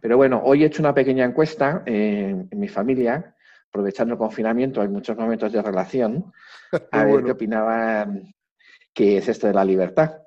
[0.00, 3.34] Pero bueno, hoy he hecho una pequeña encuesta eh, en mi familia,
[3.68, 6.32] aprovechando el confinamiento, hay muchos momentos de relación,
[6.92, 7.26] a ver bueno.
[7.26, 8.34] qué opinaban
[8.94, 10.22] qué es esto de la libertad.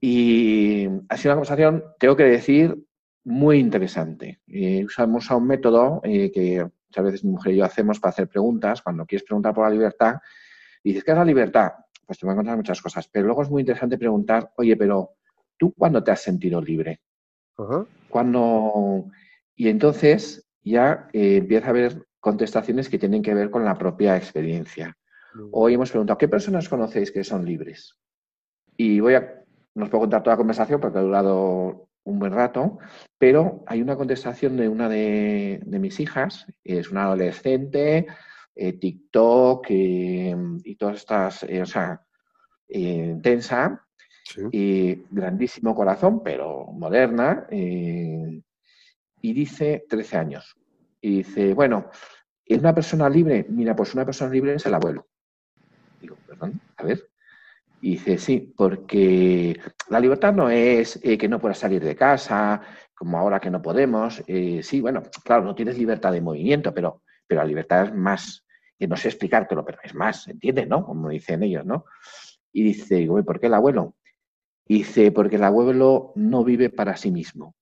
[0.00, 2.76] Y ha sido una conversación, tengo que decir,
[3.24, 4.40] muy interesante.
[4.48, 8.10] Eh, usamos a un método eh, que muchas veces mi mujer y yo hacemos para
[8.10, 8.82] hacer preguntas.
[8.82, 10.16] Cuando quieres preguntar por la libertad,
[10.82, 11.72] dices, ¿qué es la libertad?
[12.04, 13.08] Pues te voy a encontrar muchas cosas.
[13.08, 15.14] Pero luego es muy interesante preguntar, oye, pero
[15.56, 17.00] ¿tú cuándo te has sentido libre?
[17.58, 17.86] Ajá.
[18.08, 19.06] Cuando...
[19.54, 24.16] Y entonces ya eh, empieza a haber contestaciones que tienen que ver con la propia
[24.16, 24.96] experiencia.
[25.52, 27.94] Hoy hemos preguntado, ¿qué personas conocéis que son libres?
[28.76, 32.32] Y voy a, no os puedo contar toda la conversación porque ha durado un buen
[32.32, 32.78] rato,
[33.18, 38.06] pero hay una contestación de una de, de mis hijas, es una adolescente,
[38.54, 42.02] eh, TikTok eh, y todas estas, eh, o sea,
[42.68, 43.85] intensa
[44.28, 44.42] Sí.
[44.50, 47.46] y grandísimo corazón, pero moderna.
[47.50, 48.42] eh,
[49.22, 50.56] y dice 13 años.
[51.00, 51.90] Y dice, bueno,
[52.44, 53.46] ¿es una persona libre?
[53.48, 55.06] Mira, pues una persona libre es el abuelo.
[56.00, 57.08] Digo, perdón, a ver.
[57.80, 59.58] Y dice, sí, porque
[59.88, 62.60] la libertad no es eh, que no puedas salir de casa,
[62.94, 64.22] como ahora que no podemos.
[64.26, 68.44] Eh, sí, bueno, claro, no tienes libertad de movimiento, pero, pero la libertad es más,
[68.78, 70.84] que no sé explicártelo, pero es más, ¿entiendes, no?
[70.84, 71.84] Como dicen ellos, ¿no?
[72.52, 73.96] Y dice, ¿por qué el abuelo?
[74.66, 77.54] Dice, porque el abuelo no vive para sí mismo.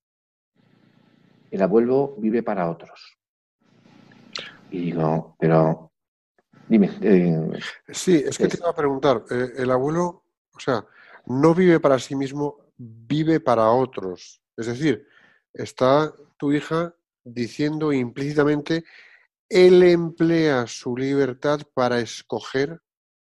[1.51, 3.19] El abuelo vive para otros.
[4.71, 5.93] Y digo, pero
[6.69, 6.91] dime.
[7.01, 7.51] Eh,
[7.89, 10.85] sí, es que te iba a preguntar, eh, el abuelo, o sea,
[11.27, 14.43] no vive para sí mismo, vive para otros.
[14.57, 15.07] Es decir,
[15.53, 18.85] está tu hija diciendo implícitamente,
[19.49, 22.81] él emplea su libertad para escoger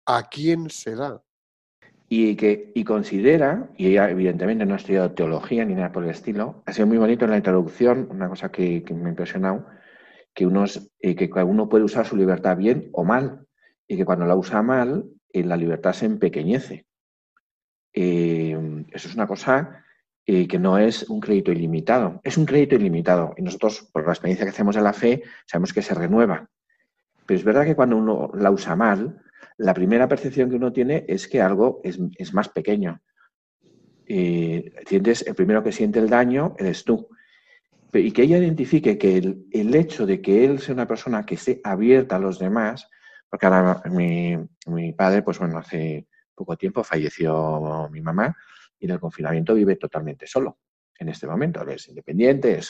[0.07, 1.23] a quién se da
[2.17, 6.11] y que y considera, y ella evidentemente no ha estudiado teología ni nada por el
[6.11, 9.67] estilo, ha sido muy bonito en la introducción, una cosa que, me ha impresionado,
[10.33, 13.49] que, unos, eh, que uno puede usar su libertad bien o mal,
[13.89, 16.87] y que cuando la usa mal, eh, la libertad se empequeñece.
[17.93, 19.81] Eh, eso es una cosa
[20.25, 23.35] que no es un crédito ilimitado, es un crédito ilimitado.
[23.37, 26.49] Y nosotros, por la experiencia que hacemos de la fe, sabemos que se renueva.
[27.27, 29.21] Pero es verdad que cuando uno la usa mal,
[29.59, 31.99] la primera percepción que uno tiene es que algo es,
[32.33, 33.01] más pequeño.
[34.07, 37.09] Eh, el primero que siente el daño eres tú.
[37.93, 41.61] Y que ella identifique que el, hecho de que él sea una persona que esté
[41.63, 42.89] abierta a los demás,
[43.31, 44.37] porque ahora mi,
[44.67, 48.37] mi padre, pues bueno, hace poco tiempo falleció mi mamá
[48.79, 50.59] y en el confinamiento vive totalmente solo
[50.99, 51.63] en este momento.
[51.63, 52.61] Él es independiente,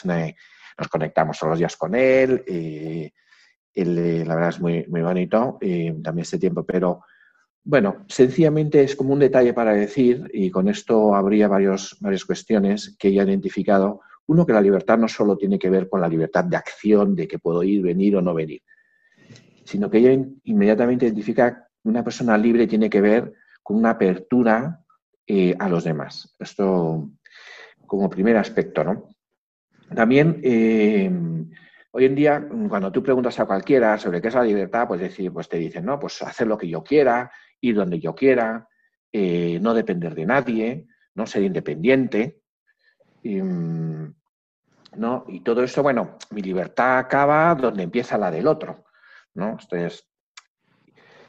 [0.77, 2.43] nos conectamos todos los días con él.
[2.47, 3.11] Eh,
[3.75, 7.01] eh, la verdad es muy, muy bonito eh, también este tiempo, pero
[7.63, 12.95] bueno, sencillamente es como un detalle para decir, y con esto habría varios, varias cuestiones
[12.97, 14.01] que ella ha identificado.
[14.27, 17.27] Uno, que la libertad no solo tiene que ver con la libertad de acción, de
[17.27, 18.61] que puedo ir, venir o no venir,
[19.63, 24.79] sino que ella inmediatamente identifica que una persona libre tiene que ver con una apertura
[25.27, 26.35] eh, a los demás.
[26.39, 27.09] Esto
[27.85, 29.09] como primer aspecto, ¿no?
[29.93, 30.41] También
[31.97, 34.99] Hoy en día, mm, cuando tú preguntas a cualquiera sobre qué es la libertad, pues,
[34.99, 37.31] decir, pues te dicen, no, pues hacer lo que yo quiera,
[37.61, 38.67] ir donde yo quiera,
[39.13, 42.41] eh, no depender de nadie, no ser independiente.
[43.23, 44.13] Y, mm,
[44.97, 45.23] ¿no?
[45.29, 48.83] y todo esto, bueno, mi libertad acaba donde empieza la del otro.
[49.35, 49.51] ¿no?
[49.51, 50.05] Entonces,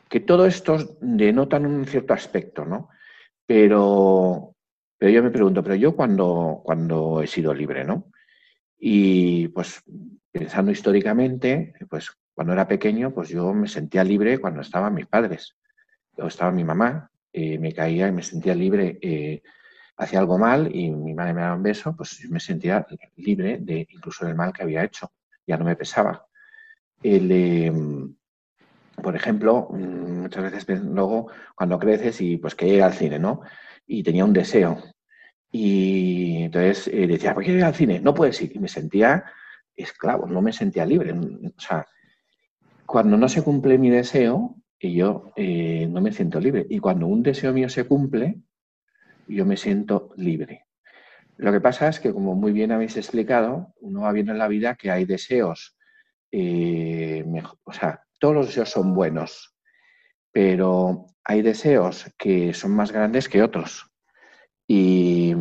[0.09, 2.88] que todo esto denotan un cierto aspecto, ¿no?
[3.46, 4.57] Pero,
[4.98, 8.11] pero yo me pregunto, pero yo cuando, cuando he sido libre, ¿no?
[8.79, 9.83] Y pues
[10.38, 15.57] pensando históricamente, pues cuando era pequeño, pues yo me sentía libre cuando estaban mis padres.
[16.18, 19.42] O estaba mi mamá, me caía y me sentía libre, eh,
[19.96, 23.59] hacía algo mal y mi madre me daba un beso, pues yo me sentía libre
[23.61, 25.11] de incluso del mal que había hecho,
[25.46, 26.27] ya no me pesaba.
[27.03, 28.14] Em,
[29.03, 33.42] por ejemplo, mm, muchas veces luego cuando creces y pues que ir al cine, ¿no?
[33.87, 34.83] Y tenía un deseo.
[35.51, 38.01] Y entonces eh, decía, ¿por qué ir al cine?
[38.01, 38.55] No puedes ir.
[38.55, 39.25] Y me sentía
[39.77, 41.12] esclavo, no me sentía libre.
[41.12, 41.87] O sea,
[42.87, 46.67] cuando no se cumple mi deseo, yo eh, no me siento libre.
[46.69, 48.41] Y cuando un deseo mío se cumple,
[49.29, 50.67] yo me siento libre.
[51.39, 54.49] Lo que pasa es que, como muy bien habéis explicado, uno va viendo en la
[54.49, 55.77] vida que hay deseos,
[56.33, 57.25] eh,
[57.65, 59.55] o sea, todos los deseos son buenos,
[60.33, 63.91] pero hay deseos que son más grandes que otros.
[64.67, 65.35] Y,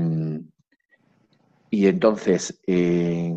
[1.69, 3.33] y entonces, eh,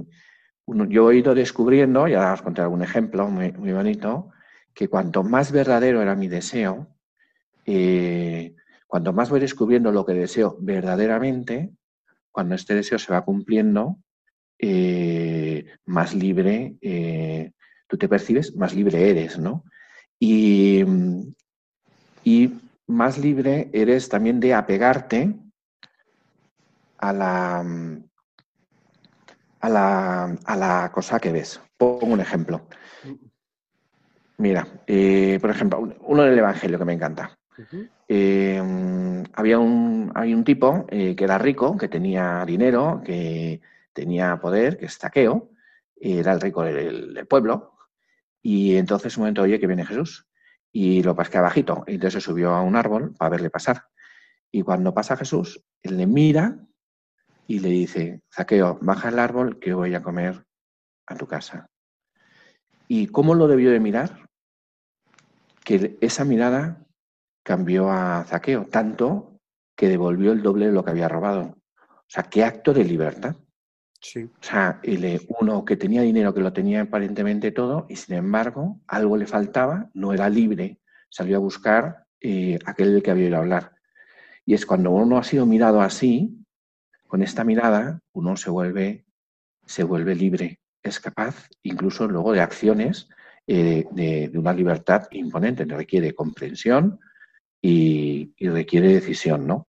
[0.88, 4.30] yo he ido descubriendo, y ahora os contaré algún ejemplo muy, bonito,
[4.74, 6.88] que cuanto más verdadero era mi deseo,
[7.66, 8.54] eh,
[8.86, 11.70] cuanto más voy descubriendo lo que deseo verdaderamente,
[12.30, 13.98] cuando este deseo se va cumpliendo,
[14.58, 17.52] eh, más libre eh,
[17.86, 19.64] tú te percibes, más libre eres, ¿no?
[20.18, 20.84] Y,
[22.24, 22.52] y
[22.86, 25.34] más libre eres también de apegarte
[26.98, 27.64] a la,
[29.60, 31.60] a la, cosa que ves.
[31.76, 32.66] Pongo un ejemplo.
[34.38, 37.36] Mira, eh, por ejemplo, uno del Evangelio que me encanta.
[38.08, 38.62] Eh,
[39.34, 43.60] había, un, un tipo eh, que era rico, que tenía dinero, que
[43.92, 45.50] tenía poder, que es taqueo,
[46.00, 47.74] era el rico del, pueblo,
[48.40, 50.26] y entonces un momento oye que viene Jesús
[50.70, 53.88] y lo pasquea bajito, y entonces se subió a un árbol para verle pasar.
[54.50, 56.58] Y cuando pasa Jesús, él le mira
[57.48, 60.44] y le dice, Zaqueo, baja el árbol que voy a comer
[61.06, 61.70] a tu casa.
[62.86, 64.28] ¿Y cómo lo debió de mirar?
[65.64, 66.86] Que esa mirada
[67.42, 69.40] cambió a Zaqueo, tanto
[69.74, 71.56] que devolvió el doble de lo que había robado.
[71.80, 73.34] O sea, qué acto de libertad.
[73.98, 74.24] Sí.
[74.24, 78.16] O sea, el, eh, uno que tenía dinero, que lo tenía aparentemente todo, y sin
[78.16, 83.28] embargo, algo le faltaba, no era libre, salió a buscar eh, aquel del que había
[83.28, 83.72] ido a hablar.
[84.44, 86.37] Y es cuando uno ha sido mirado así,
[87.08, 89.06] con esta mirada, uno se vuelve,
[89.66, 93.08] se vuelve libre, es capaz incluso luego de acciones
[93.46, 97.00] eh, de, una libertad imponente, requiere comprensión
[97.60, 99.66] y, requiere decisión, ¿no?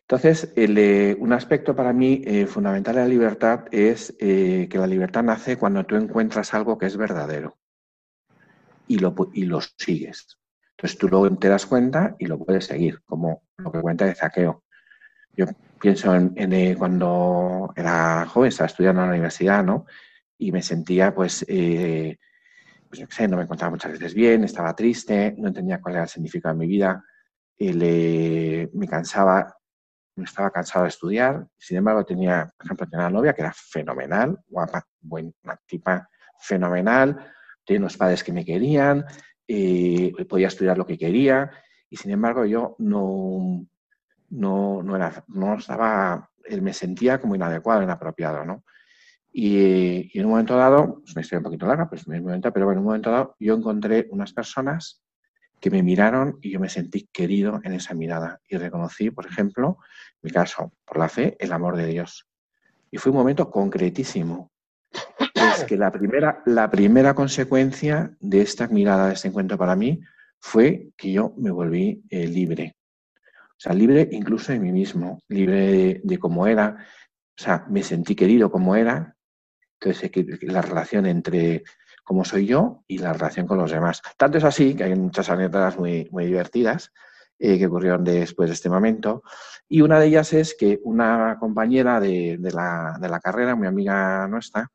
[0.00, 5.22] Entonces, eh, un aspecto para mí eh, fundamental de la libertad es que la libertad
[5.22, 7.58] nace cuando tú encuentras algo que es verdadero
[8.88, 10.40] y lo, y lo sigues.
[10.70, 14.14] Entonces tú luego te das cuenta y lo puedes seguir, como lo que cuenta de
[14.14, 14.64] Zaqueo.
[15.80, 19.86] Pienso en, en, eh, cuando era joven, estaba estudiando en la universidad, ¿no?
[20.38, 22.18] Y me sentía, pues, eh,
[22.88, 25.94] pues yo qué sé, no me encontraba muchas veces bien, estaba triste, no entendía cuál
[25.94, 27.02] era el significado de mi vida,
[27.58, 29.56] eh, me cansaba,
[30.16, 31.46] me estaba cansado de estudiar.
[31.58, 36.08] Sin embargo, tenía, por ejemplo, tenía una novia que era fenomenal, guapa, buen, una tipa
[36.38, 37.16] fenomenal,
[37.64, 39.04] tenía unos padres que me querían,
[39.46, 41.50] eh, podía estudiar lo que quería,
[41.88, 43.66] y sin embargo yo no,
[44.30, 48.64] no, no, era, no estaba, me sentía como inadecuado, inapropiado, ¿no?
[49.32, 52.80] Y, en un momento dado, es una historia un poquito larga, pues momento, pero bueno,
[52.80, 55.02] en un momento dado yo encontré unas personas
[55.60, 59.78] que me miraron y yo me sentí querido en esa mirada y reconocí, por ejemplo,
[60.22, 62.26] mi caso, por la fe, el amor de Dios.
[62.90, 64.50] Y fue un momento concretísimo.
[65.34, 70.00] Es que la primera, la primera consecuencia de esta mirada, de este encuentro para mí,
[70.40, 72.76] fue que yo me volví eh, libre.
[73.60, 76.78] Sea, libre incluso de mí mismo, libre de, cómo era.
[77.38, 79.14] O sea, me sentí querido como era.
[79.78, 80.10] Entonces,
[80.44, 81.64] la relación entre
[82.02, 84.00] cómo soy yo y la relación con los demás.
[84.16, 86.90] Tanto es así que hay muchas anécdotas muy, muy divertidas
[87.38, 89.24] eh, que ocurrieron después de este momento.
[89.68, 93.66] Y una de ellas es que una compañera de, de, la, de la, carrera, muy
[93.66, 94.70] amiga nuestra,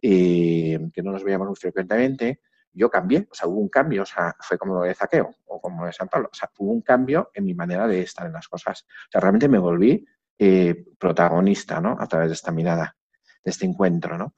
[0.00, 2.40] eh, que no nos veíamos muy frecuentemente,
[2.74, 5.60] yo cambié, o sea, hubo un cambio, o sea, fue como lo de Zaqueo o
[5.60, 8.26] como lo de San Pablo, o sea, hubo un cambio en mi manera de estar
[8.26, 8.82] en las cosas.
[8.82, 10.04] O sea, realmente me volví
[10.38, 11.96] eh, protagonista, ¿no?
[11.98, 12.96] A través de esta mirada,
[13.44, 14.34] de este encuentro, ¿no?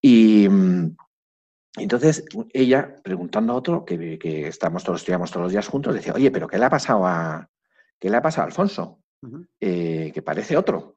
[0.00, 0.96] Y mm,
[1.78, 6.14] entonces ella, preguntando a otro, que, que estamos todos, estudiamos todos los días juntos, decía,
[6.14, 7.50] oye, pero ¿qué le ha pasado a,
[7.98, 9.00] qué le ha pasado a Alfonso?
[9.22, 9.48] Uh -huh.
[9.60, 10.96] eh, que parece otro.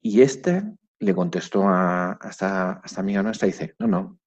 [0.00, 0.62] Y este
[0.98, 4.18] le contestó a, a, esta, a esta amiga nuestra y dice, no, no,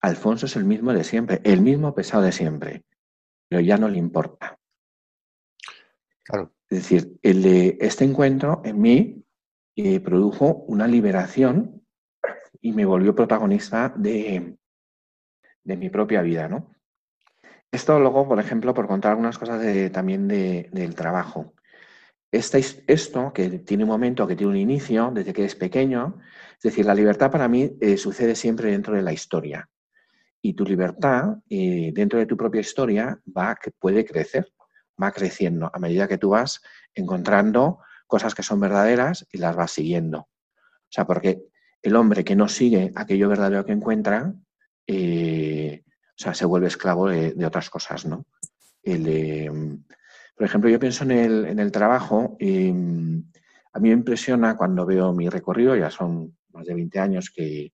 [0.00, 2.84] Alfonso es el mismo de siempre, el mismo pesado de siempre,
[3.48, 4.58] pero ya no le importa.
[6.24, 6.52] Claro.
[6.68, 9.24] Es decir, el de este encuentro en mí
[9.76, 11.82] eh, produjo una liberación
[12.60, 14.58] y me volvió protagonista de,
[15.64, 16.74] de mi propia vida, ¿no?
[17.70, 21.54] Esto luego, por ejemplo, por contar algunas cosas de, también de, del trabajo.
[22.30, 26.18] Esto, que tiene un momento, que tiene un inicio, desde que es pequeño,
[26.56, 29.68] es decir, la libertad para mí eh, sucede siempre dentro de la historia.
[30.40, 34.52] Y tu libertad, eh, dentro de tu propia historia, va, puede crecer,
[35.00, 36.62] va creciendo a medida que tú vas
[36.94, 40.20] encontrando cosas que son verdaderas y las vas siguiendo.
[40.20, 41.44] O sea, porque
[41.82, 44.34] el hombre que no sigue aquello verdadero que encuentra,
[44.86, 48.26] eh, o sea, se vuelve esclavo de, otras cosas, ¿no?
[48.82, 49.50] El, eh,
[50.36, 54.86] por ejemplo, yo pienso en el, en el trabajo, eh, a mí me impresiona cuando
[54.86, 57.72] veo mi recorrido, ya son más de 20 años que,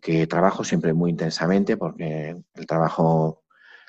[0.00, 3.44] que trabajo siempre muy intensamente, porque el trabajo,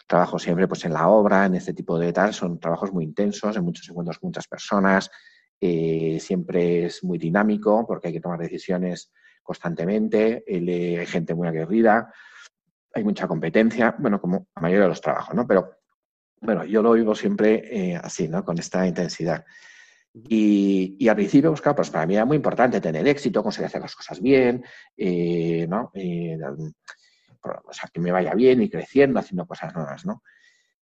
[0.08, 3.56] trabajo siempre pues, en la obra, en este tipo de tal, son trabajos muy intensos,
[3.56, 5.10] en muchos encuentros con muchas personas,
[5.60, 9.12] eh, siempre es muy dinámico, porque hay que tomar decisiones
[9.44, 12.14] constantemente, eh, hay gente muy aguerrida,
[12.94, 15.48] hay mucha competencia, bueno, como la mayoría de los trabajos, ¿no?
[15.48, 15.78] Pero
[16.42, 18.44] bueno, yo lo vivo siempre eh, así, ¿no?
[18.44, 19.46] Con esta intensidad.
[20.14, 23.96] Y, al principio, pues pues para mí era muy importante tener éxito, conseguir hacer las
[23.96, 24.64] cosas bien,
[24.98, 25.92] eh, ¿no?
[25.94, 26.38] Eh,
[27.94, 30.22] que me vaya bien y creciendo, haciendo cosas nuevas, ¿no?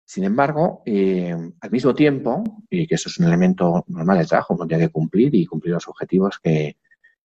[0.05, 4.53] Sin embargo, eh, al mismo tiempo, y que eso es un elemento normal del trabajo,
[4.53, 6.77] uno tiene que cumplir y cumplir los objetivos que,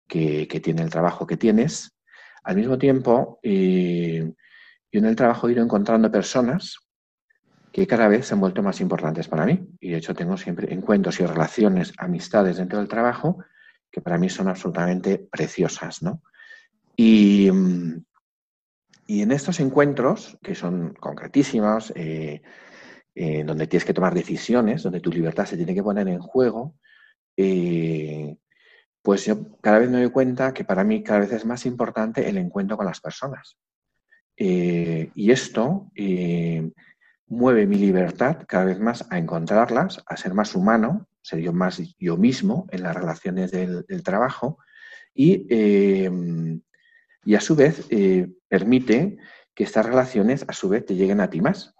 [0.08, 1.94] que, que tiene el trabajo que tienes,
[2.44, 4.34] al mismo tiempo, eh,
[4.92, 6.80] yo en el trabajo he ido encontrando personas
[7.72, 9.68] que cada vez se han vuelto más importantes para mí.
[9.80, 13.40] Y de hecho tengo siempre encuentros y relaciones, amistades dentro del trabajo
[13.92, 16.22] que para mí son absolutamente preciosas, ¿no?
[16.96, 17.50] Y,
[19.08, 22.42] y en estos encuentros, que son concretísimos, eh,
[23.14, 26.76] eh, donde tienes que tomar decisiones, donde tu libertad se tiene que poner en juego,
[27.36, 28.38] eh,
[29.02, 32.30] pues yo cada vez me doy cuenta que para mí cada vez es más importante
[32.30, 33.58] el encuentro con las personas.
[34.38, 35.92] y esto
[37.32, 41.82] mueve mi libertad cada vez más a encontrarlas, a ser más humano, ser yo más
[41.98, 44.58] yo mismo en las relaciones del, del trabajo
[45.14, 46.12] y, eh,
[47.24, 49.18] y a su vez eh, permite
[49.54, 51.74] que estas relaciones a su vez te lleguen a ti más.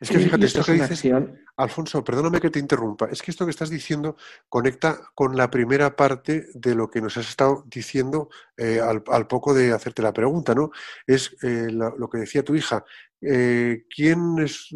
[0.00, 3.08] Es que Eh, fíjate, esto es que dices, acción- Alfonso, perdóname que te interrumpa.
[3.10, 4.16] Es que esto que estás diciendo
[4.48, 9.26] conecta con la primera parte de lo que nos has estado diciendo eh, al, al
[9.26, 10.70] poco de hacerte la pregunta, ¿no?
[11.06, 12.84] Es la- lo que decía tu hija.
[13.20, 14.68] Eh, ¿quién es,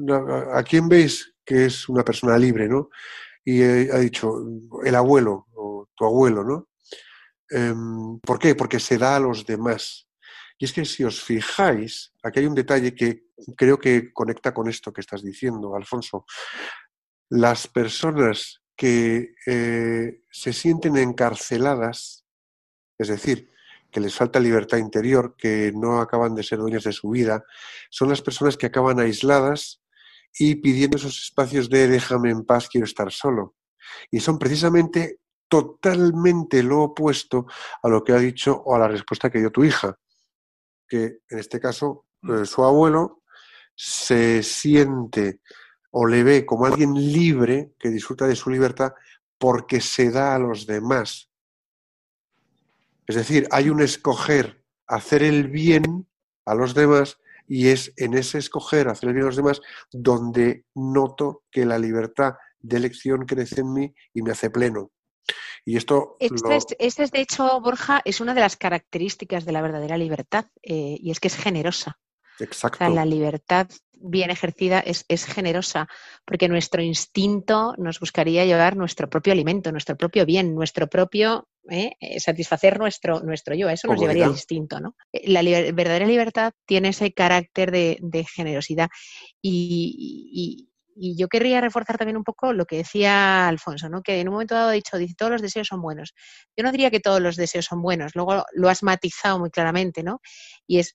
[0.53, 2.91] ¿A quién veis que es una persona libre, ¿no?
[3.45, 4.35] Y eh, ha dicho
[4.85, 6.69] el abuelo o tu abuelo, ¿no?
[7.51, 8.55] Em, ¿Por qué?
[8.55, 10.09] Porque se da a los demás.
[10.59, 13.25] Y es que si os fijáis, aquí hay un detalle que
[13.57, 16.25] creo que conecta con esto que estás diciendo, Alfonso.
[17.31, 22.25] Las personas que eh, se sienten encarceladas,
[22.99, 23.51] es decir,
[23.93, 27.45] que les falta libertad interior, que no acaban de ser dueñas de su vida,
[27.91, 29.83] son las personas que acaban aisladas
[30.37, 33.55] y pidiendo esos espacios de déjame en paz, quiero estar solo.
[34.11, 37.47] Y son precisamente totalmente lo opuesto
[37.83, 39.99] a lo que ha dicho o a la respuesta que dio tu hija,
[40.89, 43.23] que en este caso eh, su abuelo
[43.75, 45.41] se siente
[45.91, 48.93] o le ve como alguien libre que disfruta de su libertad
[49.37, 51.32] porque se da a los demás.
[53.07, 56.07] Es decir, hay un escoger hacer el bien
[56.47, 60.65] a los demás y es en ese escoger hacer el bien a los demás donde
[60.75, 64.91] noto que la libertad de elección crece en mí y me hace pleno.
[65.65, 69.45] Y esto Esta lo- es, esta es, de hecho, Borja, es una de las características
[69.45, 71.99] de la verdadera libertad eh, y es que es generosa.
[72.43, 72.79] O exacto.
[72.79, 73.69] sea, la libertad
[74.05, 75.87] bien ejercida es, es generosa,
[76.25, 81.93] porque nuestro instinto nos buscaría llevar nuestro propio alimento, nuestro propio bien, nuestro propio, ¿eh?
[82.01, 83.69] Eh, satisfacer nuestro, nuestro yo.
[83.69, 84.97] A eso nos llevaría el instinto, ¿no?
[85.13, 88.89] Eh, La liber- verdadera libertad tiene ese carácter de, de generosidad.
[89.41, 94.03] Y, y- y yo querría reforzar también un poco lo que decía Alfonso, ¿no?
[94.03, 96.13] Que en un momento dado ha dicho, dice, todos los deseos son buenos.
[96.55, 100.03] Yo no diría que todos los deseos son buenos, luego lo has matizado muy claramente,
[100.03, 100.21] ¿no?
[100.67, 100.95] Y es,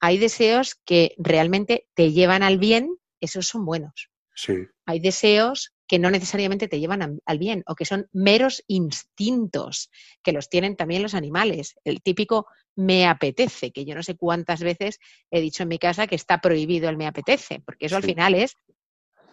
[0.00, 4.10] hay deseos que realmente te llevan al bien, esos son buenos.
[4.34, 4.54] Sí,
[4.86, 9.90] Hay deseos que no necesariamente te llevan al bien o que son meros instintos,
[10.22, 11.74] que los tienen también los animales.
[11.82, 12.46] El típico
[12.76, 16.40] me apetece, que yo no sé cuántas veces he dicho en mi casa que está
[16.40, 18.54] prohibido el me apetece, porque eso al final es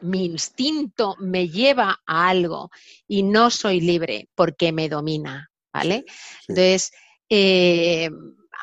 [0.02, 2.70] mi instinto me lleva a algo
[3.08, 6.06] y no soy libre porque me domina, ¿vale?
[6.08, 6.46] sí.
[6.48, 6.92] Entonces,
[7.30, 8.10] eh,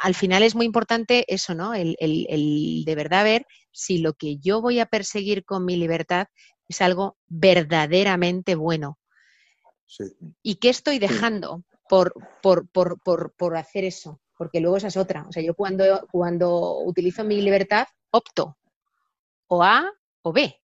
[0.03, 1.75] al final es muy importante eso, ¿no?
[1.75, 5.77] El, el- el de verdad ver si lo que yo voy a perseguir con mi
[5.77, 6.27] libertad
[6.69, 8.99] es algo verdaderamente bueno.
[9.87, 10.05] sí.
[10.43, 14.21] ¿Y qué estoy dejando por, por, por, por, por hacer eso?
[14.37, 15.25] Porque luego esa es otra.
[15.29, 18.59] O sea, yo cuando, cuando utilizo mi libertad, opto
[19.49, 19.91] o A
[20.23, 20.57] o B.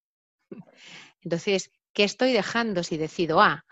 [1.22, 3.64] Entonces, ¿qué estoy dejando si decido A?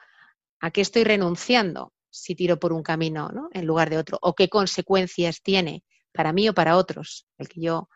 [0.60, 3.48] ¿A qué estoy renunciando si tiro por un camino ¿no?
[3.52, 4.18] en lugar de otro?
[4.22, 7.88] ¿O qué consecuencias tiene para mí o para otros el que yo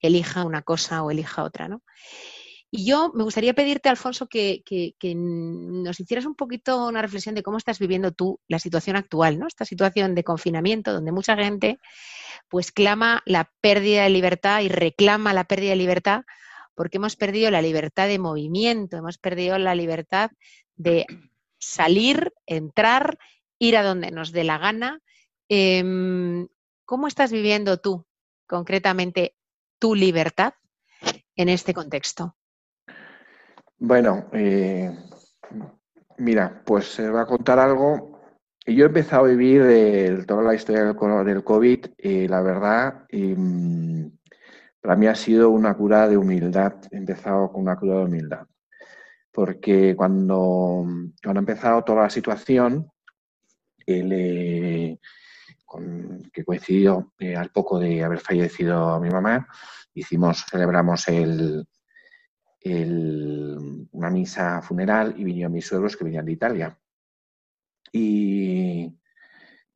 [0.00, 1.68] elija una cosa o elija otra?
[1.68, 1.82] ¿no?
[2.70, 7.42] Y yo me gustaría pedirte, Alfonso, que, que- nos hicieras un poquito una reflexión de
[7.42, 9.46] cómo estás viviendo tú la situación actual, ¿no?
[9.46, 11.78] Esta situación de confinamiento donde mucha gente
[12.48, 16.22] pues clama la pérdida de libertad y reclama la pérdida de libertad
[16.74, 20.30] porque hemos perdido la libertad de movimiento, hemos perdido la libertad
[20.76, 21.06] de
[21.58, 23.18] salir, entrar,
[23.58, 25.00] ir a donde nos dé la gana.
[25.48, 26.46] Em,
[26.84, 28.06] ¿Cómo estás viviendo tú
[28.46, 29.36] concretamente
[29.78, 30.54] tu libertad
[31.36, 32.36] en este contexto?
[33.78, 34.90] Bueno, eh,
[36.18, 38.18] mira, pues se va a contar algo.
[38.66, 43.04] Yo he empezado a vivir toda la historia del, co- del COVID y la verdad,
[43.08, 44.10] em,
[44.80, 46.74] para mí ha sido una cura de humildad.
[46.90, 48.46] He empezado con una cura de humildad.
[49.32, 50.84] Porque cuando,
[51.22, 52.90] cuando ha empezado toda la situación,
[55.64, 59.46] con- que coincidió eh, al poco de haber fallecido mi mamá,
[59.94, 61.66] hicimos, celebramos el,
[63.92, 66.78] una misa funeral y vinieron mis suegros que venían de Italia.
[67.92, 68.94] Y,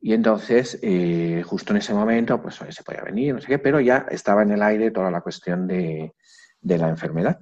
[0.01, 3.81] y entonces, eh, justo en ese momento, pues se podía venir, no sé qué, pero
[3.81, 6.15] ya estaba en el aire toda la cuestión de,
[6.61, 7.41] de la enfermedad.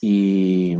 [0.00, 0.76] Y,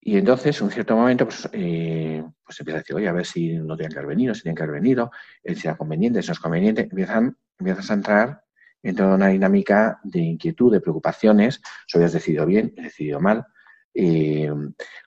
[0.00, 3.26] y entonces, en un cierto momento, pues, eh, pues empieza a decir, oye, a ver
[3.26, 5.10] si no tienen que haber venido, si tienen que haber venido,
[5.42, 6.82] eh, si era conveniente, si no es conveniente.
[6.82, 8.44] Empiezan, empiezas a entrar
[8.82, 13.46] en toda una dinámica de inquietud, de preocupaciones, sobre has decidido bien, he decidido mal.
[13.94, 14.52] Eh,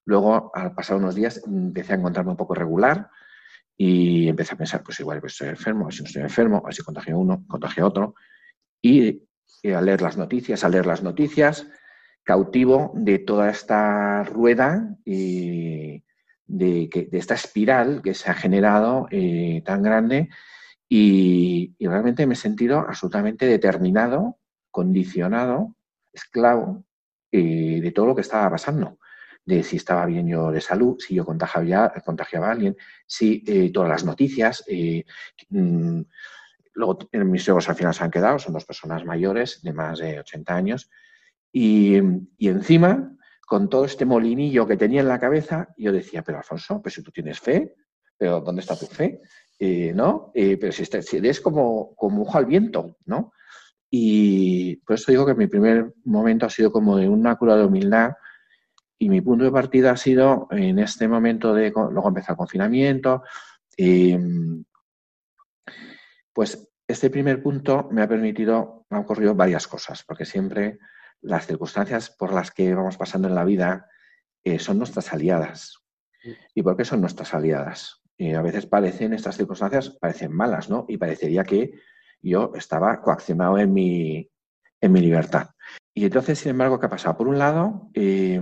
[0.05, 3.09] luego, al pasar unos días, empecé a encontrarme un poco regular
[3.75, 6.57] y empecé a pensar, pues igual pues estoy enfermo, a ver si no estoy enfermo,
[6.57, 8.15] a ver si contagio uno, contagio otro.
[8.81, 9.27] Y,
[9.61, 11.67] y al leer las noticias, al leer las noticias,
[12.23, 16.03] cautivo de toda esta rueda y
[16.47, 20.29] de, que, de esta espiral que se ha generado eh, tan grande
[20.89, 24.37] y, realmente me he sentido absolutamente determinado,
[24.71, 25.75] condicionado,
[26.13, 26.85] esclavo
[27.31, 28.97] eh, de todo lo que estaba pasando
[29.47, 32.75] de si estaba bien yo de salud, si yo contagiaba, contagiaba a alguien,
[33.05, 34.61] si eh, todas las noticias.
[34.67, 35.05] Eh,
[35.49, 36.01] mm,
[36.73, 40.19] luego mis hijos al final se han quedado, son dos personas mayores de más de
[40.19, 40.89] 80 años.
[41.49, 41.97] Y,
[42.37, 43.16] y, encima,
[43.47, 47.01] con todo este molinillo que tenía en la cabeza, yo decía, pero Alfonso, pues si
[47.01, 47.75] tú tienes fe,
[48.17, 49.21] pero ¿dónde está tu fe?
[49.57, 50.33] Eh, ¿No?
[50.33, 53.31] pero si, este, si eres como, como ojo al viento, ¿no?
[53.89, 57.65] Y por eso digo que mi primer momento ha sido como de una cura de
[57.65, 58.11] humildad,
[58.99, 63.23] y mi punto de partida ha sido en este momento de, luego empezar el confinamiento,
[63.77, 64.13] y,
[66.33, 70.79] pues este primer punto me ha permitido, me han ocurrido varias cosas, porque siempre
[71.27, 73.87] las circunstancias por las que vamos pasando en la vida
[74.43, 75.77] eh, son nuestras aliadas.
[76.55, 78.01] ¿Y por qué son nuestras aliadas?
[78.17, 80.85] Eh, a veces parecen, estas circunstancias parecen malas, ¿no?
[80.87, 81.73] Y parecería que
[82.21, 84.29] yo estaba coaccionado en mi,
[84.81, 85.49] en mi libertad.
[85.93, 87.17] Y entonces, sin embargo, ¿qué ha pasado?
[87.17, 88.41] Por un lado, eh,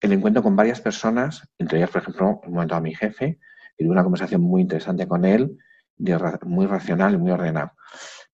[0.00, 3.38] el encuentro con varias personas, entre ellas, por ejemplo, un momento a mi jefe,
[3.76, 5.58] y tuve una conversación muy interesante con él,
[6.42, 7.72] muy racional y muy ordenado.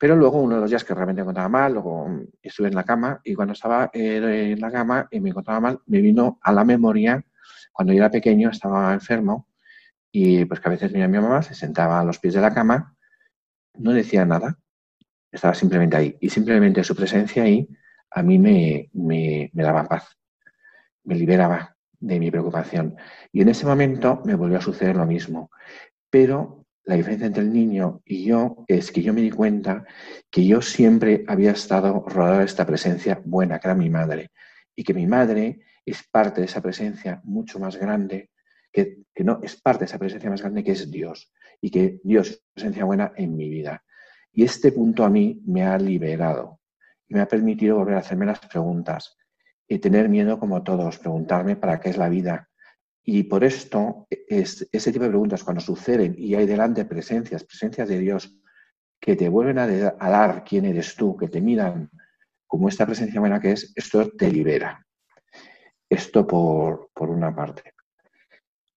[0.01, 2.09] Pero luego, uno de los días que realmente me encontraba mal, luego
[2.41, 6.01] estuve en la cama y cuando estaba en la cama y me encontraba mal, me
[6.01, 7.23] vino a la memoria,
[7.71, 9.47] cuando yo era pequeño, estaba enfermo,
[10.11, 12.97] y pues que a veces mi mamá, se sentaba a los pies de la cama,
[13.75, 14.59] no decía nada,
[15.31, 16.17] estaba simplemente ahí.
[16.19, 17.69] Y simplemente su presencia ahí
[18.11, 20.17] a mí me, me, me daba paz,
[21.05, 22.97] me liberaba de mi preocupación.
[23.33, 25.51] Y en ese momento me volvió a suceder lo mismo.
[26.09, 29.85] Pero la diferencia entre el niño y yo es que yo me di cuenta
[30.31, 34.31] que yo siempre había estado rodeado de esta presencia buena, que era mi madre,
[34.75, 38.31] y que mi madre es parte de esa presencia mucho más grande,
[38.73, 42.01] que, que no, es parte de esa presencia más grande que es Dios, y que
[42.03, 43.85] Dios es presencia buena en mi vida.
[44.33, 46.61] Y este punto a mí me ha liberado
[47.09, 49.17] y me ha permitido volver a hacerme las preguntas
[49.69, 52.50] y tener miedo como todos, preguntarme para qué es la vida.
[53.05, 57.89] Y por esto, es, ese tipo de preguntas cuando suceden y hay delante presencias, presencias
[57.89, 58.37] de Dios
[59.01, 59.65] que te vuelven a,
[59.99, 61.91] a dar quién eres tú, que te miran
[62.47, 64.85] como esta presencia buena que es, esto te libera.
[65.89, 67.75] Esto por, por una parte.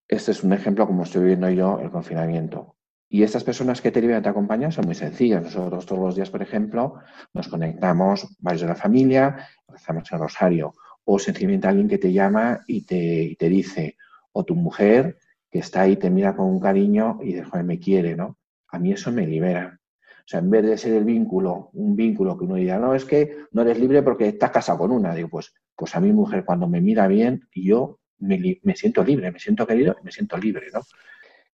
[0.06, 2.76] Este es un ejemplo como estoy viviendo yo el confinamiento.
[3.08, 5.42] Y estas personas que te liberan te acompañan son muy sencillas.
[5.42, 6.94] Nosotros todos los días, por ejemplo,
[7.32, 12.60] nos conectamos varios de la familia, rezamos el rosario, o sencillamente alguien que te llama
[12.66, 13.96] y te, y te dice,
[14.34, 15.18] o tu mujer
[15.50, 18.38] que está ahí, te mira con un cariño y dice, joder, me quiere, ¿no?
[18.68, 19.78] A mí eso me libera.
[20.18, 23.04] O sea, en vez de ser el vínculo, un vínculo que uno diga, no, es
[23.04, 25.14] que no eres libre porque estás casado con una.
[25.14, 29.30] Digo, pues, pues a mi mujer cuando me mira bien, yo me, me siento libre,
[29.30, 30.80] me siento querido me siento libre, ¿no?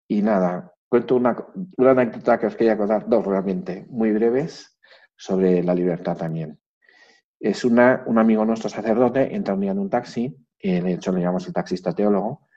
[0.07, 1.37] Y nada, cuento una,
[1.77, 4.79] una anécdota que os quería contar, dos realmente, muy breves,
[5.17, 6.59] sobre la libertad también.
[7.41, 11.21] Es una, un amigo nuestro sacerdote, entra un día en un taxi, de hecho le
[11.21, 12.48] llamamos el taxista teólogo,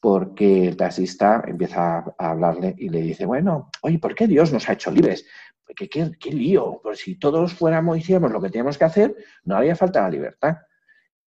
[0.00, 4.68] porque el taxista empieza a hablarle y le dice, bueno, oye, ¿por qué Dios nos
[4.68, 5.26] ha hecho libres?
[5.74, 6.80] ¿Qué, qué, qué lío?
[6.82, 10.56] Pues si todos fuéramos, hiciéramos lo que teníamos que hacer, no haría falta la libertad.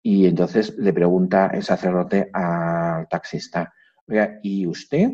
[0.02, 3.72] Y entonces le pregunta el sacerdote al taxista,
[4.08, 5.12] oiga, ¿y usted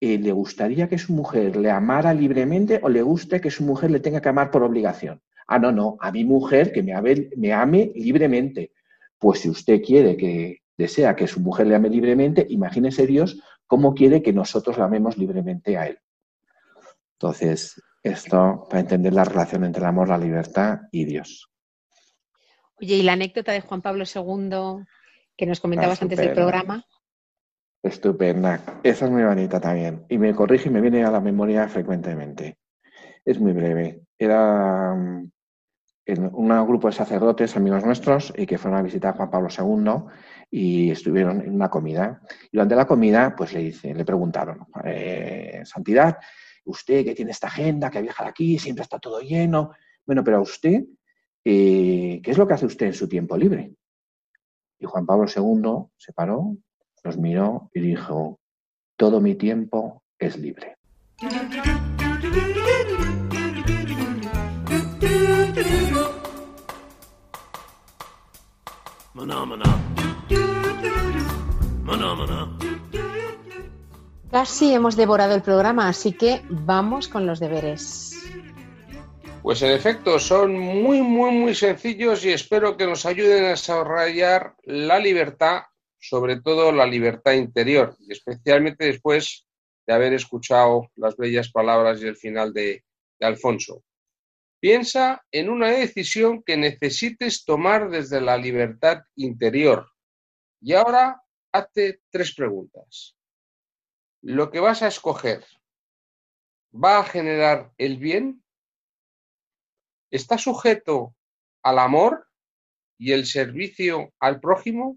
[0.00, 3.90] eh, le gustaría que su mujer le amara libremente o le guste que su mujer
[3.90, 5.22] le tenga que amar por obligación?
[5.46, 6.92] Ah, no, no, a mi mujer que me
[7.36, 8.72] me ame libremente.
[9.18, 13.94] Pues si usted quiere que desea que su mujer le ame libremente, imagínese Dios cómo
[13.94, 15.98] quiere que nosotros la amemos libremente a Él.
[17.18, 21.50] Entonces, esto para entender la relación entre el amor, la libertad y Dios.
[22.80, 24.84] Oye, y la anécdota de Juan Pablo II
[25.36, 26.84] que nos comentabas Ah, antes del programa.
[27.82, 28.60] Estupenda.
[28.82, 30.04] Esa es muy bonita también.
[30.08, 32.58] Y me corrige y me viene a la memoria frecuentemente.
[33.24, 34.02] Es muy breve.
[34.18, 35.30] Era mm,
[36.06, 39.48] en un grupo de sacerdotes, amigos nuestros, y que fueron a visitar a Juan Pablo
[39.50, 40.10] II
[40.50, 42.20] y estuvieron en una comida.
[42.50, 46.18] Y durante la comida, pues le, dice, le preguntaron, eh, Santidad,
[46.64, 49.72] usted que tiene esta agenda, que viaja aquí, siempre está todo lleno.
[50.04, 50.84] Bueno, pero a usted,
[51.44, 53.72] eh, ¿qué es lo que hace usted en su tiempo libre?
[54.78, 56.56] Y Juan Pablo II se paró,
[57.02, 58.40] los miró y dijo,
[58.96, 60.76] todo mi tiempo es libre.
[74.30, 78.12] Casi hemos devorado el programa, así que vamos con los deberes.
[79.42, 84.54] Pues en efecto, son muy, muy, muy sencillos y espero que nos ayuden a desarrollar
[84.64, 85.62] la libertad
[86.08, 89.46] sobre todo la libertad interior, y especialmente después
[89.86, 92.84] de haber escuchado las bellas palabras y el final de,
[93.18, 93.82] de Alfonso.
[94.60, 99.88] Piensa en una decisión que necesites tomar desde la libertad interior.
[100.60, 103.16] Y ahora hazte tres preguntas.
[104.22, 105.44] ¿Lo que vas a escoger
[106.72, 108.42] va a generar el bien?
[110.10, 111.14] ¿Está sujeto
[111.62, 112.28] al amor
[112.98, 114.96] y el servicio al prójimo?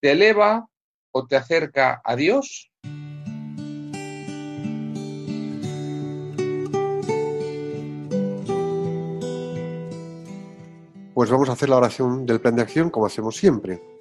[0.00, 0.68] ¿Te eleva
[1.12, 2.70] o te acerca a Dios?
[11.14, 13.95] Pues vamos a hacer la oración del plan de acción como hacemos siempre.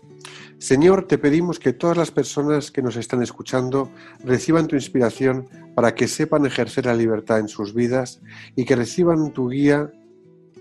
[0.58, 3.90] Señor, te pedimos que todas las personas que nos están escuchando
[4.24, 8.22] reciban tu inspiración para que sepan ejercer la libertad en sus vidas
[8.56, 9.92] y que reciban tu guía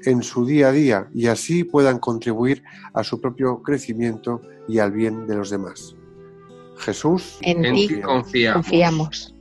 [0.04, 4.92] en su día a día y así puedan contribuir a su propio crecimiento y al
[4.92, 5.96] bien de los demás.
[6.76, 9.34] Jesús, En, En ti confiamos.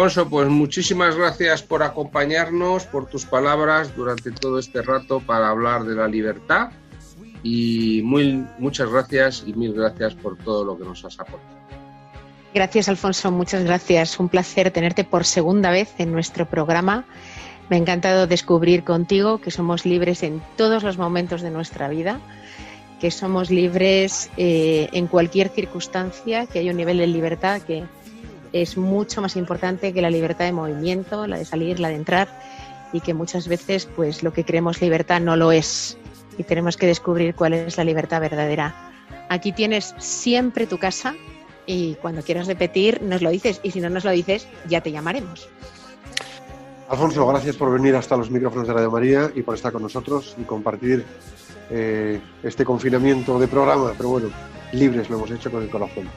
[0.00, 5.84] Alfonso, pues muchísimas gracias por acompañarnos, por tus palabras durante todo este rato para hablar
[5.84, 6.70] de la libertad
[7.42, 11.54] y muy, muchas gracias y mil gracias por todo lo que nos has aportado.
[12.54, 13.30] Gracias, Alfonso.
[13.30, 14.18] Muchas gracias.
[14.18, 17.04] Un placer tenerte por segunda vez en nuestro programa.
[17.68, 22.20] Me ha encantado descubrir contigo que somos libres en todos los momentos de nuestra vida,
[23.02, 27.84] que somos libres eh, en cualquier circunstancia, que hay un nivel de libertad que
[28.52, 32.28] es mucho más importante que la libertad de movimiento, la de salir, la de entrar,
[32.92, 35.96] y que muchas veces, pues, lo que creemos libertad no lo es.
[36.38, 38.74] Y tenemos que descubrir cuál es la libertad verdadera.
[39.28, 41.14] Aquí tienes siempre tu casa
[41.66, 44.90] y cuando quieras repetir nos lo dices y si no nos lo dices ya te
[44.90, 45.48] llamaremos.
[46.88, 50.34] Alfonso, gracias por venir hasta los micrófonos de Radio María y por estar con nosotros
[50.36, 51.04] y compartir
[51.70, 54.30] eh, este confinamiento de programa, pero bueno,
[54.72, 56.08] libres lo hemos hecho con el corazón.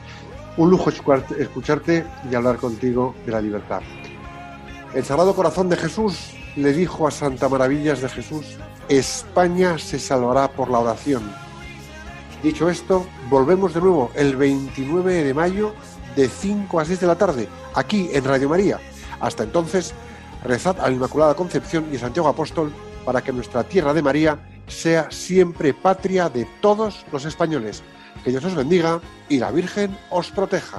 [0.56, 3.80] Un lujo escucharte- y hablar contigo de la libertad.
[4.94, 8.56] El Sagrado Corazón de Jesús le dijo a Santa Maravillas de Jesús,
[8.88, 11.22] España se salvará por la oración.
[12.42, 15.74] Dicho esto, volvemos de nuevo el 29 de mayo
[16.14, 18.78] de 5 a 6 de la tarde, aquí en Radio María.
[19.20, 19.94] Hasta entonces,
[20.44, 22.72] rezad a la Inmaculada Concepción y Santiago Apóstol
[23.04, 24.38] para que nuestra tierra de María
[24.68, 27.82] sea siempre patria de todos los españoles.
[28.24, 30.78] Que Dios os bendiga y la Virgen os proteja.